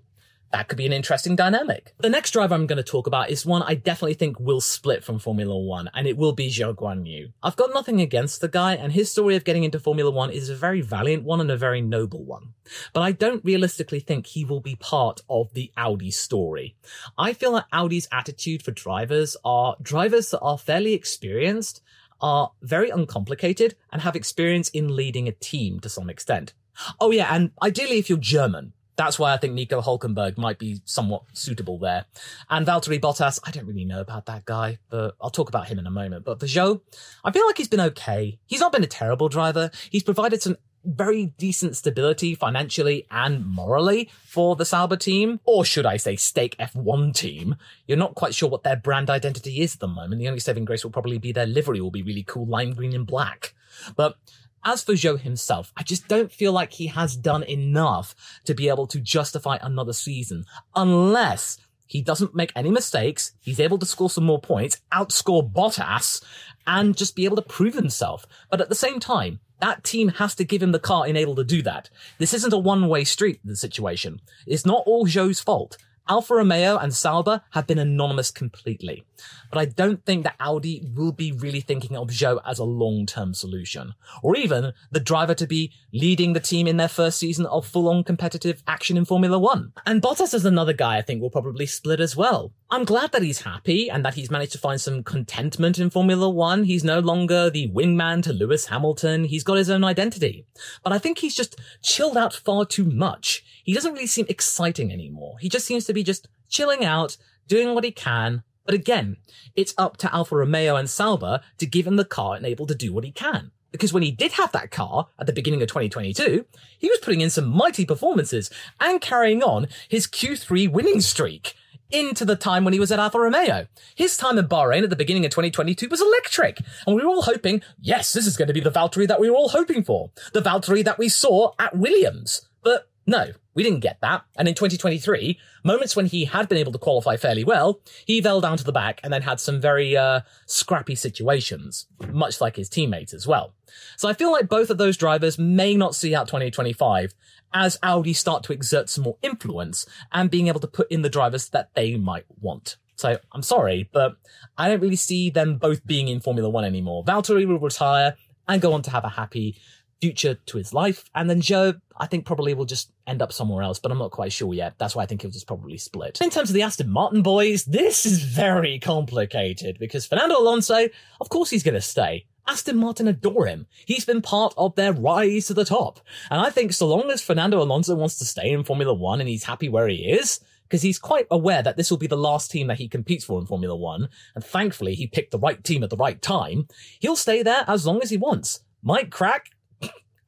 that 0.53 0.69
could 0.69 0.79
be 0.79 0.87
an 0.87 0.93
interesting 0.93 1.37
dynamic. 1.37 1.93
The 1.99 2.09
next 2.09 2.31
driver 2.31 2.55
I'm 2.55 2.67
going 2.67 2.77
to 2.77 2.83
talk 2.83 3.07
about 3.07 3.31
is 3.31 3.45
one 3.45 3.63
I 3.63 3.75
definitely 3.75 4.15
think 4.15 4.39
will 4.39 4.61
split 4.61 5.05
from 5.05 5.19
Formula 5.19 5.57
One, 5.57 5.91
and 5.95 6.07
it 6.07 6.17
will 6.17 6.33
be 6.33 6.49
Zhou 6.49 6.75
Guanyu. 6.75 7.33
I've 7.43 7.57
got 7.57 7.75
nothing 7.75 8.01
against 8.01 8.41
the 8.41 8.49
guy, 8.49 8.75
and 8.75 8.93
his 8.93 9.11
story 9.11 9.37
of 9.37 9.45
getting 9.45 9.65
into 9.65 9.81
Formula 9.81 10.11
One 10.11 10.31
is 10.31 10.49
a 10.49 10.57
very 10.57 10.81
valiant 10.81 11.25
one 11.25 11.41
and 11.41 11.51
a 11.51 11.57
very 11.57 11.81
noble 11.81 12.25
one. 12.25 12.55
But 12.93 13.03
I 13.03 13.13
don't 13.13 13.45
realistically 13.45 14.01
think 14.01 14.27
he 14.27 14.45
will 14.45 14.61
be 14.61 14.77
part 14.77 15.21
of 15.29 15.53
the 15.55 15.73
Audi 15.77 16.11
story. 16.11 16.77
I 17.19 17.33
feel 17.33 17.53
that 17.53 17.67
Audi's 17.73 18.09
attitude 18.13 18.63
for 18.63 18.71
drivers 18.71 19.37
are 19.45 19.77
drivers 19.83 20.31
that 20.31 20.41
are 20.41 20.59
fairly 20.59 20.95
experienced, 20.95 21.83
are 22.21 22.53
very 22.63 22.91
uncomplicated 22.91 23.75
and 23.93 24.03
have 24.03 24.17
experience 24.17 24.69
in 24.71 24.95
leading 24.95 25.29
a 25.29 25.33
team 25.33 25.81
to 25.81 25.89
some 25.89 26.09
extent. 26.09 26.55
Oh 27.01 27.11
yeah, 27.11 27.35
and 27.35 27.51
ideally 27.63 27.99
if 27.99 28.09
you're 28.09 28.19
German, 28.19 28.73
that's 28.97 29.19
why 29.19 29.33
I 29.33 29.37
think 29.37 29.55
Nico 29.55 29.81
Hulkenberg 29.81 30.39
might 30.39 30.59
be 30.59 30.81
somewhat 30.85 31.23
suitable 31.35 31.79
there. 31.79 32.07
And 32.49 32.67
Valtteri 32.67 33.01
Bottas, 33.01 33.39
I 33.45 33.51
don't 33.51 33.67
really 33.67 33.85
know 33.85 34.01
about 34.01 34.27
that 34.27 34.45
guy, 34.45 34.79
but 34.91 35.15
I'll 35.21 35.31
talk 35.31 35.49
about 35.49 35.69
him 35.69 35.79
in 35.79 35.87
a 35.87 35.91
moment. 35.91 36.25
But 36.25 36.41
Zhou, 36.41 36.81
I 37.25 37.31
feel 37.31 37.47
like 37.47 37.59
he's 37.59 37.69
been 37.69 37.81
okay. 37.81 38.39
He's 38.47 38.61
not 38.61 38.73
been 38.73 38.85
a 38.85 38.89
terrible 38.89 39.29
driver. 39.29 39.71
He's 39.91 40.03
provided 40.03 40.43
some 40.43 40.57
very 40.87 41.27
decent 41.37 41.77
stability 41.77 42.35
financially 42.35 43.07
and 43.11 43.45
morally 43.45 44.09
for 44.25 44.57
the 44.57 44.65
Sauber 44.65 44.97
team, 44.97 45.41
or 45.45 45.65
should 45.65 45.85
I 45.85 45.97
say 45.97 46.17
stake 46.17 46.57
F1 46.59 47.13
team. 47.13 47.57
You're 47.87 47.99
not 47.99 48.15
quite 48.15 48.35
sure 48.35 48.49
what 48.49 48.63
their 48.63 48.77
brand 48.77 49.11
identity 49.11 49.61
is 49.61 49.75
at 49.75 49.81
the 49.81 49.89
moment. 49.89 50.21
The 50.21 50.29
only 50.29 50.41
saving 50.41 50.65
grace 50.65 50.85
will 50.85 50.93
probably 50.93 51.19
be 51.19 51.33
their 51.33 51.47
livery 51.47 51.81
will 51.81 51.91
be 51.91 52.03
really 52.03 52.23
cool 52.23 52.47
lime 52.47 52.73
green 52.73 52.95
and 52.95 53.07
black. 53.07 53.55
But 53.97 54.17
as 54.67 54.83
for 54.83 54.93
Zhou 54.93 55.19
himself, 55.19 55.73
I 55.77 55.85
just 55.85 56.09
don't 56.09 56.33
feel 56.33 56.53
like 56.53 56.73
he 56.73 56.89
has 56.89 57.17
done 57.17 57.45
enough 57.45 58.15
to 58.45 58.53
be 58.53 58.69
able 58.69 58.89
to 58.89 59.01
justify 59.01 59.59
another 59.63 59.93
season 59.93 60.45
unless 60.75 61.59
he 61.87 62.03
doesn't 62.03 62.35
make 62.35 62.53
any 62.57 62.71
mistakes, 62.71 63.33
he's 63.41 63.61
able 63.61 63.79
to 63.79 63.87
score 63.87 64.11
some 64.11 64.25
more 64.25 64.41
points, 64.41 64.81
outscore 64.93 65.49
Bottas, 65.49 66.21
and 66.67 66.97
just 66.97 67.15
be 67.15 67.25
able 67.25 67.37
to 67.37 67.43
prove 67.43 67.75
himself. 67.75 68.27
But 68.51 68.61
at 68.61 68.69
the 68.69 68.75
same 68.75 68.99
time, 68.99 69.39
that 69.61 69.85
team 69.85 70.09
has 70.09 70.35
to 70.35 70.45
give 70.45 70.63
him 70.63 70.73
the 70.73 70.81
car 70.81 71.07
and 71.07 71.17
able 71.17 71.37
to 71.37 71.45
do 71.45 71.63
that. 71.63 71.89
This 72.19 72.35
isn't 72.35 72.53
a 72.53 72.59
one-way 72.59 73.05
street, 73.05 73.41
the 73.45 73.55
situation. 73.55 74.21
It's 74.49 74.67
not 74.67 74.83
all 74.85 75.07
Zhou's 75.07 75.41
fault. 75.41 75.79
Alfa 76.09 76.35
Romeo 76.35 76.77
and 76.77 76.95
Sauber 76.95 77.43
have 77.51 77.67
been 77.67 77.79
anonymous 77.79 78.31
completely. 78.31 79.05
But 79.51 79.59
I 79.59 79.65
don't 79.65 80.05
think 80.05 80.25
that 80.25 80.37
Audi 80.41 80.91
will 80.95 81.13
be 81.13 81.33
really 81.33 81.61
thinking 81.61 81.97
of 81.97 82.09
Zhou 82.09 82.41
as 82.47 82.59
a 82.59 82.65
long-term 82.65 83.35
solution. 83.35 83.95
Or 84.23 84.37
even 84.37 84.73
the 84.91 85.01
driver 85.01 85.35
to 85.35 85.47
be 85.47 85.73
leading 85.93 86.33
the 86.33 86.41
team 86.41 86.67
in 86.67 86.77
their 86.77 86.89
first 86.89 87.19
season 87.19 87.47
of 87.47 87.67
full-on 87.67 88.05
competitive 88.05 88.63
action 88.67 88.97
in 88.97 89.05
Formula 89.05 89.39
One. 89.39 89.73
And 89.85 90.03
Bottas 90.03 90.35
is 90.35 90.45
another 90.45 90.73
guy 90.73 90.99
I 90.99 91.03
think 91.03 91.21
will 91.21 91.31
probably 91.31 91.67
split 91.67 92.01
as 92.01 92.17
well. 92.17 92.53
I'm 92.71 92.85
glad 92.85 93.13
that 93.13 93.23
he's 93.23 93.43
happy 93.43 93.89
and 93.89 94.05
that 94.05 94.15
he's 94.15 94.31
managed 94.31 94.53
to 94.53 94.59
find 94.59 94.81
some 94.81 95.05
contentment 95.05 95.79
in 95.79 95.91
Formula 95.91 96.29
One. 96.29 96.65
He's 96.65 96.83
no 96.83 96.99
longer 96.99 97.49
the 97.49 97.69
wingman 97.69 98.23
to 98.25 98.33
Lewis 98.33 98.67
Hamilton. 98.67 99.25
He's 99.25 99.45
got 99.45 99.57
his 99.57 99.71
own 99.71 99.85
identity. 99.85 100.47
But 100.83 100.93
I 100.93 100.99
think 100.99 101.19
he's 101.19 101.37
just 101.37 101.61
chilled 101.83 102.17
out 102.17 102.35
far 102.35 102.65
too 102.65 102.85
much. 102.85 103.45
He 103.65 103.73
doesn't 103.73 103.93
really 103.93 104.07
seem 104.07 104.27
exciting 104.29 104.93
anymore. 104.93 105.37
He 105.41 105.49
just 105.49 105.67
seems 105.67 105.85
to 105.85 105.93
be 105.93 106.03
just 106.03 106.29
chilling 106.49 106.85
out, 106.85 107.17
doing 107.47 107.75
what 107.75 107.85
he 107.85 107.93
can. 107.93 108.43
But 108.67 108.75
again, 108.75 109.17
it's 109.55 109.75
up 109.79 109.97
to 109.99 110.15
Alfa 110.15 110.37
Romeo 110.37 110.77
and 110.77 110.91
Sauber 110.91 111.41
to 111.59 111.67
give 111.67 111.87
him 111.87 111.97
the 111.97 112.05
car 112.05 112.35
and 112.35 112.45
able 112.45 112.67
to 112.67 112.75
do 112.75 112.93
what 112.93 113.05
he 113.05 113.13
can. 113.13 113.53
Because 113.73 113.93
when 113.93 114.03
he 114.03 114.11
did 114.11 114.33
have 114.33 114.53
that 114.53 114.71
car 114.71 115.09
at 115.19 115.27
the 115.27 115.33
beginning 115.33 115.63
of 115.63 115.69
2022, 115.69 116.47
he 116.79 116.89
was 116.89 116.99
putting 117.01 117.21
in 117.21 117.31
some 117.31 117.47
mighty 117.47 117.85
performances 117.85 118.51
and 118.81 119.01
carrying 119.01 119.43
on 119.43 119.69
his 119.89 120.07
Q3 120.07 120.71
winning 120.71 121.01
streak 121.01 121.55
into 121.91 122.25
the 122.25 122.37
time 122.37 122.65
when 122.65 122.73
he 122.73 122.81
was 122.81 122.91
at 122.91 122.99
Alfa 122.99 123.21
Romeo. 123.21 123.67
His 123.95 124.17
time 124.17 124.39
in 124.39 124.49
Bahrain 124.49 124.83
at 124.83 124.91
the 124.91 124.97
beginning 124.97 125.25
of 125.25 125.31
2022 125.31 125.89
was 125.89 126.01
electric. 126.01 126.59
And 126.87 126.97
we 126.97 127.03
were 127.03 127.09
all 127.09 127.23
hoping, 127.23 127.63
yes, 127.81 128.13
this 128.13 128.27
is 128.27 128.37
going 128.37 128.49
to 128.49 128.55
be 128.55 128.61
the 128.61 128.71
Valtteri 128.71 129.07
that 129.09 129.21
we 129.21 129.31
were 129.31 129.37
all 129.37 129.51
hoping 129.51 129.85
for. 129.85 130.11
The 130.33 130.43
Valtteri 130.43 130.85
that 130.85 130.99
we 130.99 131.09
saw 131.09 131.53
at 131.59 131.77
Williams. 131.77 132.49
But 132.63 132.89
no, 133.07 133.33
we 133.55 133.63
didn't 133.63 133.81
get 133.81 134.01
that. 134.03 134.25
And 134.37 134.49
in 134.49 134.55
2023, 134.55 135.39
moments 135.65 135.97
when 135.97 136.07
he 136.07 136.25
had 136.25 136.49
been 136.49 136.59
able 136.59 136.73
to 136.73 136.79
qualify 136.79 137.17
fairly 137.17 137.45
well, 137.45 137.81
he 138.05 138.21
fell 138.21 138.41
down 138.41 138.59
to 138.59 138.65
the 138.65 138.73
back 138.73 139.01
and 139.03 139.13
then 139.13 139.23
had 139.23 139.41
some 139.41 139.61
very 139.61 139.97
uh, 139.97 140.21
scrappy 140.47 140.95
situations, 140.95 141.87
much 142.13 142.41
like 142.41 142.57
his 142.57 142.69
teammates 142.69 143.15
as 143.15 143.27
well. 143.27 143.55
So 143.97 144.09
I 144.09 144.13
feel 144.13 144.33
like 144.33 144.49
both 144.49 144.71
of 144.71 144.79
those 144.79 144.97
drivers 144.97 145.39
may 145.39 145.75
not 145.75 145.95
see 145.95 146.15
out 146.15 146.27
2025 146.27 147.15
as 147.55 147.79
Audi 147.83 148.13
start 148.13 148.43
to 148.45 148.53
exert 148.53 148.91
some 148.91 149.05
more 149.05 149.17
influence 149.23 149.87
and 150.13 150.31
being 150.31 150.49
able 150.49 150.61
to 150.61 150.67
put 150.67 150.91
in 150.91 151.03
the 151.03 151.09
drivers 151.09 151.49
that 151.51 151.71
they 151.75 151.97
might 151.97 152.27
want. 152.41 152.77
So 152.97 153.19
I'm 153.33 153.43
sorry, 153.43 153.89
but 153.93 154.17
I 154.59 154.69
don't 154.69 154.81
really 154.81 154.97
see 154.97 155.31
them 155.31 155.59
both 155.59 155.87
being 155.87 156.09
in 156.09 156.21
Formula 156.21 156.49
One 156.49 156.65
anymore. 156.65 157.05
Valtteri 157.05 157.47
will 157.47 157.59
retire 157.59 158.17
and 158.49 158.63
go 158.63 158.73
on 158.73 158.83
to 158.83 158.91
have 158.91 159.05
a 159.05 159.11
happy 159.11 159.57
future 160.01 160.35
to 160.47 160.59
his 160.59 160.73
life. 160.73 161.05
And 161.15 161.29
then 161.29 161.41
Zhou, 161.41 161.81
I 161.97 162.07
think 162.07 162.27
probably 162.27 162.55
will 162.55 162.65
just 162.65 162.93
end 163.07 163.23
up 163.23 163.33
somewhere 163.33 163.63
else, 163.63 163.79
but 163.79 163.91
I'm 163.91 163.99
not 163.99 164.11
quite 164.11 164.33
sure 164.33 164.53
yet. 164.53 164.75
That's 164.79 164.95
why 164.95 165.03
I 165.03 165.07
think 165.07 165.23
he'll 165.23 165.31
just 165.31 165.47
probably 165.47 165.79
split. 165.79 166.21
In 166.21 166.31
terms 166.31 166.51
of 166.51 166.55
the 166.55 166.63
Aston 166.63 166.91
Martin 166.91 167.23
boys, 167.23 167.65
this 167.65 168.05
is 168.05 168.23
very 168.23 168.79
complicated 168.79 169.79
because 169.79 170.07
Fernando 170.07 170.39
Alonso, 170.39 170.89
of 171.21 171.29
course 171.29 171.51
he's 171.51 171.63
going 171.63 171.75
to 171.75 171.81
stay. 171.81 172.27
Aston 172.49 172.77
Martin 172.77 173.09
adore 173.09 173.47
him. 173.47 173.67
He's 173.87 174.05
been 174.05 174.23
part 174.23 174.55
of 174.57 174.77
their 174.77 174.93
rise 174.93 175.47
to 175.47 175.55
the 175.55 175.65
top. 175.65 175.99
And 176.31 176.41
I 176.41 176.51
think 176.51 176.73
so 176.73 176.87
long 176.87 177.11
as 177.11 177.21
Fernando 177.21 177.61
Alonso 177.61 177.97
wants 177.97 178.19
to 178.19 178.25
stay 178.25 178.51
in 178.51 178.63
Formula 178.63 178.95
One 178.95 179.21
and 179.21 179.29
he's 179.29 179.45
happy 179.45 179.69
where 179.69 179.89
he 179.89 180.13
is, 180.13 180.39
because 180.69 180.83
he's 180.83 180.99
quite 180.99 181.27
aware 181.31 181.63
that 181.63 181.77
this 181.77 181.91
will 181.91 181.99
be 181.99 182.07
the 182.07 182.17
last 182.17 182.51
team 182.51 182.69
that 182.69 182.79
he 182.79 182.89
competes 182.89 183.25
for 183.25 183.41
in 183.41 183.47
Formula 183.47 183.75
One, 183.75 184.09
and 184.35 184.45
thankfully 184.45 184.95
he 184.95 185.07
picked 185.07 185.31
the 185.31 185.39
right 185.39 185.63
team 185.63 185.83
at 185.83 185.91
the 185.91 185.97
right 185.97 186.21
time, 186.21 186.69
he'll 187.01 187.17
stay 187.17 187.43
there 187.43 187.65
as 187.67 187.87
long 187.87 188.01
as 188.03 188.11
he 188.11 188.17
wants. 188.17 188.61
Mike 188.83 189.11
Krack, 189.11 189.47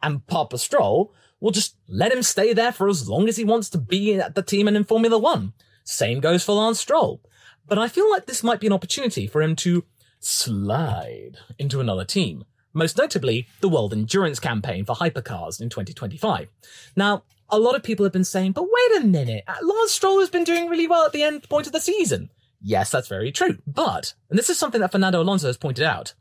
and 0.02 0.26
Papa 0.26 0.58
Stroll 0.58 1.12
will 1.40 1.50
just 1.50 1.76
let 1.88 2.12
him 2.12 2.22
stay 2.22 2.52
there 2.52 2.72
for 2.72 2.88
as 2.88 3.08
long 3.08 3.28
as 3.28 3.36
he 3.36 3.44
wants 3.44 3.70
to 3.70 3.78
be 3.78 4.14
at 4.14 4.34
the 4.34 4.42
team 4.42 4.68
and 4.68 4.76
in 4.76 4.84
Formula 4.84 5.18
One. 5.18 5.52
Same 5.84 6.20
goes 6.20 6.44
for 6.44 6.52
Lance 6.52 6.80
Stroll. 6.80 7.20
But 7.66 7.78
I 7.78 7.88
feel 7.88 8.10
like 8.10 8.26
this 8.26 8.42
might 8.42 8.60
be 8.60 8.66
an 8.66 8.72
opportunity 8.72 9.26
for 9.26 9.42
him 9.42 9.54
to 9.56 9.84
slide 10.20 11.38
into 11.58 11.80
another 11.80 12.04
team. 12.04 12.44
Most 12.72 12.98
notably, 12.98 13.46
the 13.60 13.68
World 13.68 13.92
Endurance 13.92 14.40
Campaign 14.40 14.84
for 14.84 14.94
hypercars 14.94 15.60
in 15.60 15.68
2025. 15.68 16.48
Now, 16.96 17.24
a 17.50 17.58
lot 17.58 17.74
of 17.74 17.82
people 17.82 18.04
have 18.04 18.12
been 18.12 18.24
saying, 18.24 18.52
but 18.52 18.64
wait 18.64 19.02
a 19.02 19.06
minute, 19.06 19.44
uh, 19.46 19.54
Lance 19.62 19.92
Stroll 19.92 20.20
has 20.20 20.30
been 20.30 20.44
doing 20.44 20.68
really 20.68 20.86
well 20.86 21.06
at 21.06 21.12
the 21.12 21.22
end 21.22 21.48
point 21.48 21.66
of 21.66 21.72
the 21.72 21.80
season. 21.80 22.30
Yes, 22.60 22.90
that's 22.90 23.08
very 23.08 23.32
true. 23.32 23.58
But, 23.66 24.14
and 24.28 24.38
this 24.38 24.50
is 24.50 24.58
something 24.58 24.80
that 24.80 24.92
Fernando 24.92 25.22
Alonso 25.22 25.46
has 25.46 25.56
pointed 25.56 25.84
out, 25.84 26.14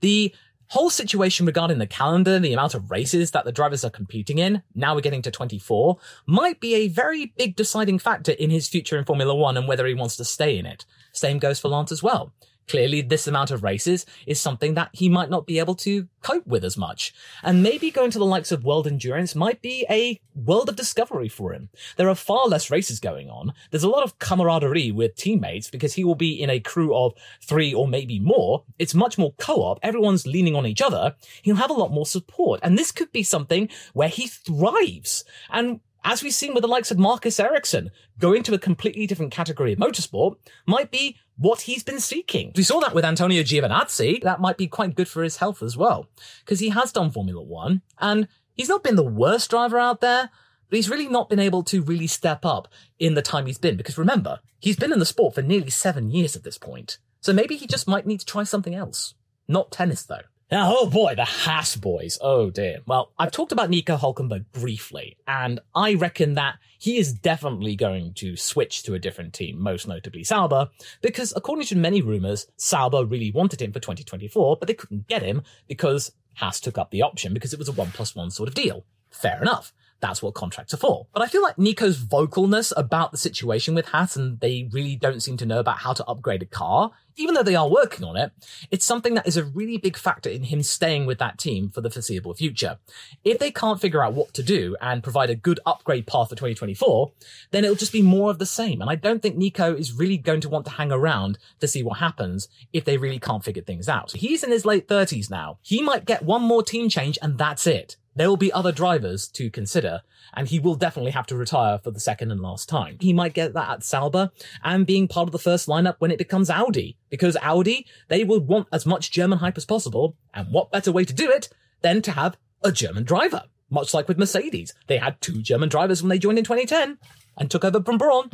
the 0.00 0.34
whole 0.68 0.90
situation 0.90 1.46
regarding 1.46 1.78
the 1.78 1.86
calendar, 1.86 2.38
the 2.38 2.52
amount 2.52 2.74
of 2.74 2.90
races 2.90 3.30
that 3.32 3.44
the 3.44 3.52
drivers 3.52 3.84
are 3.84 3.90
competing 3.90 4.38
in, 4.38 4.62
now 4.74 4.94
we're 4.94 5.00
getting 5.00 5.22
to 5.22 5.30
24, 5.30 5.98
might 6.26 6.60
be 6.60 6.74
a 6.74 6.88
very 6.88 7.32
big 7.36 7.56
deciding 7.56 7.98
factor 7.98 8.32
in 8.32 8.50
his 8.50 8.68
future 8.68 8.98
in 8.98 9.04
Formula 9.04 9.34
One 9.34 9.56
and 9.56 9.68
whether 9.68 9.86
he 9.86 9.94
wants 9.94 10.16
to 10.16 10.24
stay 10.24 10.58
in 10.58 10.66
it. 10.66 10.84
Same 11.12 11.38
goes 11.38 11.60
for 11.60 11.68
Lance 11.68 11.92
as 11.92 12.02
well. 12.02 12.32
Clearly, 12.68 13.02
this 13.02 13.26
amount 13.26 13.50
of 13.50 13.62
races 13.62 14.06
is 14.26 14.40
something 14.40 14.74
that 14.74 14.90
he 14.92 15.08
might 15.08 15.30
not 15.30 15.46
be 15.46 15.58
able 15.58 15.74
to 15.76 16.08
cope 16.22 16.46
with 16.46 16.64
as 16.64 16.76
much. 16.76 17.12
And 17.42 17.62
maybe 17.62 17.90
going 17.90 18.10
to 18.12 18.18
the 18.18 18.24
likes 18.24 18.52
of 18.52 18.64
World 18.64 18.86
Endurance 18.86 19.34
might 19.34 19.60
be 19.60 19.86
a 19.90 20.18
world 20.34 20.68
of 20.68 20.76
discovery 20.76 21.28
for 21.28 21.52
him. 21.52 21.68
There 21.96 22.08
are 22.08 22.14
far 22.14 22.46
less 22.46 22.70
races 22.70 23.00
going 23.00 23.28
on. 23.28 23.52
There's 23.70 23.82
a 23.82 23.88
lot 23.88 24.02
of 24.02 24.18
camaraderie 24.18 24.90
with 24.92 25.16
teammates 25.16 25.70
because 25.70 25.94
he 25.94 26.04
will 26.04 26.14
be 26.14 26.40
in 26.40 26.50
a 26.50 26.60
crew 26.60 26.94
of 26.94 27.14
three 27.42 27.74
or 27.74 27.86
maybe 27.86 28.18
more. 28.18 28.64
It's 28.78 28.94
much 28.94 29.18
more 29.18 29.34
co-op. 29.38 29.78
Everyone's 29.82 30.26
leaning 30.26 30.56
on 30.56 30.66
each 30.66 30.82
other. 30.82 31.16
He'll 31.42 31.56
have 31.56 31.70
a 31.70 31.74
lot 31.74 31.92
more 31.92 32.06
support. 32.06 32.60
And 32.62 32.78
this 32.78 32.92
could 32.92 33.12
be 33.12 33.22
something 33.22 33.68
where 33.92 34.08
he 34.08 34.26
thrives. 34.26 35.24
And 35.50 35.80
as 36.04 36.22
we've 36.22 36.34
seen 36.34 36.52
with 36.52 36.62
the 36.62 36.68
likes 36.68 36.90
of 36.90 36.98
Marcus 36.98 37.40
Ericsson, 37.40 37.90
going 38.18 38.42
to 38.42 38.54
a 38.54 38.58
completely 38.58 39.06
different 39.06 39.32
category 39.32 39.72
of 39.72 39.78
motorsport 39.78 40.36
might 40.66 40.90
be 40.90 41.16
what 41.36 41.62
he's 41.62 41.82
been 41.82 42.00
seeking. 42.00 42.52
We 42.56 42.62
saw 42.62 42.80
that 42.80 42.94
with 42.94 43.04
Antonio 43.04 43.42
Giovinazzi. 43.42 44.22
That 44.22 44.40
might 44.40 44.56
be 44.56 44.66
quite 44.66 44.94
good 44.94 45.08
for 45.08 45.22
his 45.22 45.38
health 45.38 45.62
as 45.62 45.76
well, 45.76 46.08
because 46.44 46.60
he 46.60 46.68
has 46.70 46.92
done 46.92 47.10
Formula 47.10 47.42
One 47.42 47.82
and 47.98 48.28
he's 48.54 48.68
not 48.68 48.84
been 48.84 48.96
the 48.96 49.02
worst 49.02 49.50
driver 49.50 49.78
out 49.78 50.00
there, 50.00 50.30
but 50.70 50.76
he's 50.76 50.90
really 50.90 51.08
not 51.08 51.28
been 51.28 51.40
able 51.40 51.62
to 51.64 51.82
really 51.82 52.06
step 52.06 52.44
up 52.44 52.68
in 52.98 53.14
the 53.14 53.22
time 53.22 53.46
he's 53.46 53.58
been. 53.58 53.76
Because 53.76 53.98
remember, 53.98 54.40
he's 54.60 54.76
been 54.76 54.92
in 54.92 54.98
the 54.98 55.06
sport 55.06 55.34
for 55.34 55.42
nearly 55.42 55.70
seven 55.70 56.10
years 56.10 56.36
at 56.36 56.44
this 56.44 56.58
point. 56.58 56.98
So 57.20 57.32
maybe 57.32 57.56
he 57.56 57.66
just 57.66 57.88
might 57.88 58.06
need 58.06 58.20
to 58.20 58.26
try 58.26 58.44
something 58.44 58.74
else. 58.74 59.14
Not 59.48 59.72
tennis 59.72 60.04
though. 60.04 60.22
Now, 60.50 60.74
oh 60.76 60.90
boy, 60.90 61.14
the 61.14 61.24
Haas 61.24 61.74
boys. 61.74 62.18
Oh 62.20 62.50
dear. 62.50 62.78
Well, 62.86 63.12
I've 63.18 63.32
talked 63.32 63.52
about 63.52 63.70
Nico 63.70 63.96
Hulkenberg 63.96 64.44
briefly, 64.52 65.16
and 65.26 65.60
I 65.74 65.94
reckon 65.94 66.34
that 66.34 66.58
he 66.78 66.98
is 66.98 67.14
definitely 67.14 67.76
going 67.76 68.12
to 68.14 68.36
switch 68.36 68.82
to 68.82 68.94
a 68.94 68.98
different 68.98 69.32
team, 69.32 69.58
most 69.60 69.88
notably 69.88 70.22
Sauber, 70.22 70.68
because 71.00 71.32
according 71.34 71.66
to 71.66 71.76
many 71.76 72.02
rumors, 72.02 72.46
Sauber 72.56 73.06
really 73.06 73.30
wanted 73.30 73.62
him 73.62 73.72
for 73.72 73.80
2024, 73.80 74.58
but 74.58 74.68
they 74.68 74.74
couldn't 74.74 75.08
get 75.08 75.22
him 75.22 75.42
because 75.66 76.12
Haas 76.34 76.60
took 76.60 76.76
up 76.76 76.90
the 76.90 77.02
option 77.02 77.32
because 77.32 77.54
it 77.54 77.58
was 77.58 77.68
a 77.68 77.72
one 77.72 77.90
plus 77.90 78.14
one 78.14 78.30
sort 78.30 78.48
of 78.48 78.54
deal. 78.54 78.84
Fair 79.10 79.40
enough. 79.40 79.72
That's 80.04 80.22
what 80.22 80.34
contracts 80.34 80.74
are 80.74 80.76
for. 80.76 81.06
But 81.14 81.22
I 81.22 81.28
feel 81.28 81.40
like 81.40 81.56
Nico's 81.56 81.98
vocalness 81.98 82.74
about 82.76 83.10
the 83.10 83.16
situation 83.16 83.74
with 83.74 83.86
Haas 83.86 84.16
and 84.16 84.38
they 84.38 84.68
really 84.70 84.96
don't 84.96 85.22
seem 85.22 85.38
to 85.38 85.46
know 85.46 85.60
about 85.60 85.78
how 85.78 85.94
to 85.94 86.04
upgrade 86.04 86.42
a 86.42 86.46
car, 86.46 86.90
even 87.16 87.34
though 87.34 87.42
they 87.42 87.54
are 87.54 87.70
working 87.70 88.04
on 88.04 88.14
it, 88.14 88.30
it's 88.70 88.84
something 88.84 89.14
that 89.14 89.26
is 89.26 89.38
a 89.38 89.44
really 89.44 89.78
big 89.78 89.96
factor 89.96 90.28
in 90.28 90.42
him 90.42 90.62
staying 90.62 91.06
with 91.06 91.18
that 91.20 91.38
team 91.38 91.70
for 91.70 91.80
the 91.80 91.88
foreseeable 91.88 92.34
future. 92.34 92.78
If 93.24 93.38
they 93.38 93.50
can't 93.50 93.80
figure 93.80 94.04
out 94.04 94.12
what 94.12 94.34
to 94.34 94.42
do 94.42 94.76
and 94.78 95.02
provide 95.02 95.30
a 95.30 95.34
good 95.34 95.58
upgrade 95.64 96.06
path 96.06 96.28
for 96.28 96.34
2024, 96.34 97.12
then 97.50 97.64
it'll 97.64 97.74
just 97.74 97.92
be 97.92 98.02
more 98.02 98.30
of 98.30 98.38
the 98.38 98.44
same. 98.44 98.82
And 98.82 98.90
I 98.90 98.96
don't 98.96 99.22
think 99.22 99.36
Nico 99.36 99.74
is 99.74 99.94
really 99.94 100.18
going 100.18 100.42
to 100.42 100.50
want 100.50 100.66
to 100.66 100.72
hang 100.72 100.92
around 100.92 101.38
to 101.60 101.68
see 101.68 101.82
what 101.82 101.98
happens 101.98 102.48
if 102.74 102.84
they 102.84 102.98
really 102.98 103.18
can't 103.18 103.42
figure 103.42 103.62
things 103.62 103.88
out. 103.88 104.12
He's 104.12 104.44
in 104.44 104.50
his 104.50 104.66
late 104.66 104.86
30s 104.86 105.30
now. 105.30 105.58
He 105.62 105.80
might 105.80 106.04
get 106.04 106.24
one 106.24 106.42
more 106.42 106.62
team 106.62 106.90
change 106.90 107.18
and 107.22 107.38
that's 107.38 107.66
it. 107.66 107.96
There 108.16 108.28
will 108.28 108.36
be 108.36 108.52
other 108.52 108.72
drivers 108.72 109.26
to 109.28 109.50
consider, 109.50 110.02
and 110.34 110.46
he 110.46 110.60
will 110.60 110.76
definitely 110.76 111.10
have 111.12 111.26
to 111.26 111.36
retire 111.36 111.78
for 111.78 111.90
the 111.90 112.00
second 112.00 112.30
and 112.30 112.40
last 112.40 112.68
time. 112.68 112.96
He 113.00 113.12
might 113.12 113.34
get 113.34 113.54
that 113.54 113.70
at 113.70 113.82
Sauber 113.82 114.30
and 114.62 114.86
being 114.86 115.08
part 115.08 115.28
of 115.28 115.32
the 115.32 115.38
first 115.38 115.66
lineup 115.66 115.96
when 115.98 116.10
it 116.10 116.18
becomes 116.18 116.48
Audi, 116.48 116.96
because 117.10 117.36
Audi, 117.42 117.86
they 118.08 118.22
will 118.22 118.40
want 118.40 118.68
as 118.72 118.86
much 118.86 119.10
German 119.10 119.38
hype 119.38 119.56
as 119.56 119.64
possible, 119.64 120.16
and 120.32 120.48
what 120.52 120.70
better 120.70 120.92
way 120.92 121.04
to 121.04 121.12
do 121.12 121.28
it 121.30 121.48
than 121.82 122.02
to 122.02 122.12
have 122.12 122.36
a 122.62 122.70
German 122.70 123.04
driver? 123.04 123.44
Much 123.68 123.92
like 123.92 124.06
with 124.06 124.18
Mercedes, 124.18 124.72
they 124.86 124.98
had 124.98 125.20
two 125.20 125.42
German 125.42 125.68
drivers 125.68 126.02
when 126.02 126.08
they 126.08 126.18
joined 126.18 126.38
in 126.38 126.44
2010 126.44 126.98
and 127.36 127.50
took 127.50 127.64
over 127.64 127.82
from 127.82 127.98
Brawn. 127.98 128.30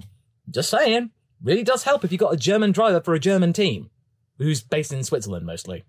Just 0.50 0.68
saying, 0.68 1.10
really 1.42 1.62
does 1.62 1.84
help 1.84 2.04
if 2.04 2.12
you 2.12 2.18
got 2.18 2.34
a 2.34 2.36
German 2.36 2.72
driver 2.72 3.00
for 3.00 3.14
a 3.14 3.20
German 3.20 3.52
team, 3.54 3.88
who's 4.36 4.62
based 4.62 4.92
in 4.92 5.04
Switzerland 5.04 5.46
mostly. 5.46 5.84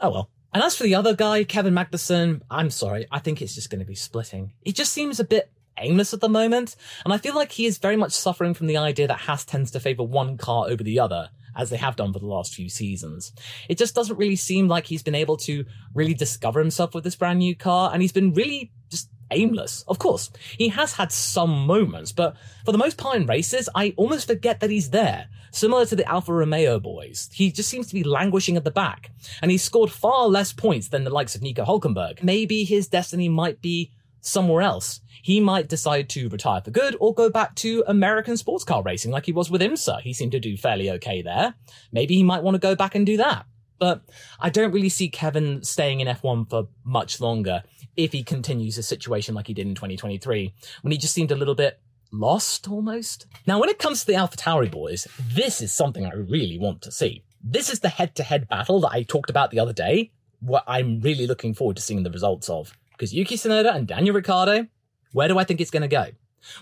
Oh 0.00 0.10
well. 0.10 0.30
And 0.56 0.64
as 0.64 0.74
for 0.74 0.84
the 0.84 0.94
other 0.94 1.14
guy, 1.14 1.44
Kevin 1.44 1.74
Magnussen, 1.74 2.40
I'm 2.50 2.70
sorry, 2.70 3.06
I 3.12 3.18
think 3.18 3.42
it's 3.42 3.54
just 3.54 3.68
going 3.68 3.80
to 3.80 3.84
be 3.84 3.94
splitting. 3.94 4.54
He 4.62 4.72
just 4.72 4.90
seems 4.90 5.20
a 5.20 5.24
bit 5.24 5.52
aimless 5.76 6.14
at 6.14 6.22
the 6.22 6.30
moment, 6.30 6.76
and 7.04 7.12
I 7.12 7.18
feel 7.18 7.34
like 7.34 7.52
he 7.52 7.66
is 7.66 7.76
very 7.76 7.94
much 7.94 8.12
suffering 8.12 8.54
from 8.54 8.66
the 8.66 8.78
idea 8.78 9.06
that 9.06 9.18
Haas 9.18 9.44
tends 9.44 9.70
to 9.72 9.80
favour 9.80 10.02
one 10.02 10.38
car 10.38 10.64
over 10.66 10.82
the 10.82 10.98
other, 10.98 11.28
as 11.54 11.68
they 11.68 11.76
have 11.76 11.96
done 11.96 12.10
for 12.10 12.20
the 12.20 12.26
last 12.26 12.54
few 12.54 12.70
seasons. 12.70 13.34
It 13.68 13.76
just 13.76 13.94
doesn't 13.94 14.16
really 14.16 14.34
seem 14.34 14.66
like 14.66 14.86
he's 14.86 15.02
been 15.02 15.14
able 15.14 15.36
to 15.36 15.66
really 15.92 16.14
discover 16.14 16.58
himself 16.58 16.94
with 16.94 17.04
this 17.04 17.16
brand 17.16 17.40
new 17.40 17.54
car, 17.54 17.90
and 17.92 18.00
he's 18.00 18.12
been 18.12 18.32
really 18.32 18.72
just 18.90 19.10
aimless. 19.30 19.84
Of 19.88 19.98
course, 19.98 20.30
he 20.58 20.68
has 20.68 20.94
had 20.94 21.12
some 21.12 21.66
moments, 21.66 22.12
but 22.12 22.36
for 22.64 22.72
the 22.72 22.78
most 22.78 22.98
part 22.98 23.16
in 23.16 23.26
races, 23.26 23.68
I 23.74 23.94
almost 23.96 24.26
forget 24.26 24.60
that 24.60 24.70
he's 24.70 24.90
there. 24.90 25.28
Similar 25.50 25.86
to 25.86 25.96
the 25.96 26.08
Alfa 26.08 26.32
Romeo 26.32 26.78
boys, 26.78 27.30
he 27.32 27.50
just 27.50 27.68
seems 27.68 27.86
to 27.88 27.94
be 27.94 28.04
languishing 28.04 28.56
at 28.56 28.64
the 28.64 28.70
back, 28.70 29.10
and 29.40 29.50
he's 29.50 29.62
scored 29.62 29.90
far 29.90 30.26
less 30.28 30.52
points 30.52 30.88
than 30.88 31.04
the 31.04 31.10
likes 31.10 31.34
of 31.34 31.42
Nico 31.42 31.64
Hulkenberg. 31.64 32.22
Maybe 32.22 32.64
his 32.64 32.88
destiny 32.88 33.28
might 33.28 33.62
be 33.62 33.92
somewhere 34.20 34.62
else. 34.62 35.00
He 35.22 35.40
might 35.40 35.68
decide 35.68 36.08
to 36.10 36.28
retire 36.28 36.60
for 36.60 36.70
good 36.70 36.96
or 37.00 37.14
go 37.14 37.30
back 37.30 37.54
to 37.56 37.84
American 37.86 38.36
sports 38.36 38.64
car 38.64 38.82
racing 38.82 39.12
like 39.12 39.26
he 39.26 39.32
was 39.32 39.50
with 39.50 39.62
IMSA. 39.62 40.00
He 40.02 40.12
seemed 40.12 40.32
to 40.32 40.40
do 40.40 40.56
fairly 40.56 40.90
okay 40.90 41.22
there. 41.22 41.54
Maybe 41.92 42.16
he 42.16 42.22
might 42.22 42.42
want 42.42 42.54
to 42.54 42.58
go 42.58 42.74
back 42.74 42.94
and 42.94 43.06
do 43.06 43.16
that. 43.16 43.46
But 43.78 44.02
I 44.40 44.50
don't 44.50 44.72
really 44.72 44.88
see 44.88 45.08
Kevin 45.08 45.62
staying 45.62 46.00
in 46.00 46.08
F1 46.08 46.48
for 46.48 46.68
much 46.84 47.20
longer 47.20 47.62
if 47.96 48.12
he 48.12 48.22
continues 48.22 48.76
his 48.76 48.88
situation 48.88 49.34
like 49.34 49.46
he 49.46 49.54
did 49.54 49.66
in 49.66 49.74
2023, 49.74 50.52
when 50.82 50.92
he 50.92 50.98
just 50.98 51.14
seemed 51.14 51.30
a 51.30 51.36
little 51.36 51.54
bit 51.54 51.80
lost 52.12 52.68
almost. 52.68 53.26
Now, 53.46 53.58
when 53.58 53.68
it 53.68 53.78
comes 53.78 54.00
to 54.00 54.06
the 54.06 54.12
AlphaTauri 54.14 54.70
boys, 54.70 55.06
this 55.32 55.60
is 55.60 55.72
something 55.72 56.04
I 56.04 56.14
really 56.14 56.58
want 56.58 56.82
to 56.82 56.92
see. 56.92 57.24
This 57.42 57.70
is 57.70 57.80
the 57.80 57.88
head 57.88 58.14
to 58.16 58.22
head 58.22 58.48
battle 58.48 58.80
that 58.80 58.92
I 58.92 59.02
talked 59.02 59.30
about 59.30 59.50
the 59.50 59.60
other 59.60 59.72
day, 59.72 60.12
what 60.40 60.64
I'm 60.66 61.00
really 61.00 61.26
looking 61.26 61.54
forward 61.54 61.76
to 61.76 61.82
seeing 61.82 62.02
the 62.02 62.10
results 62.10 62.48
of. 62.48 62.76
Because 62.92 63.14
Yuki 63.14 63.36
Tsunoda 63.36 63.74
and 63.74 63.86
Daniel 63.86 64.14
Ricciardo, 64.14 64.66
where 65.12 65.28
do 65.28 65.38
I 65.38 65.44
think 65.44 65.60
it's 65.60 65.70
going 65.70 65.82
to 65.82 65.88
go? 65.88 66.06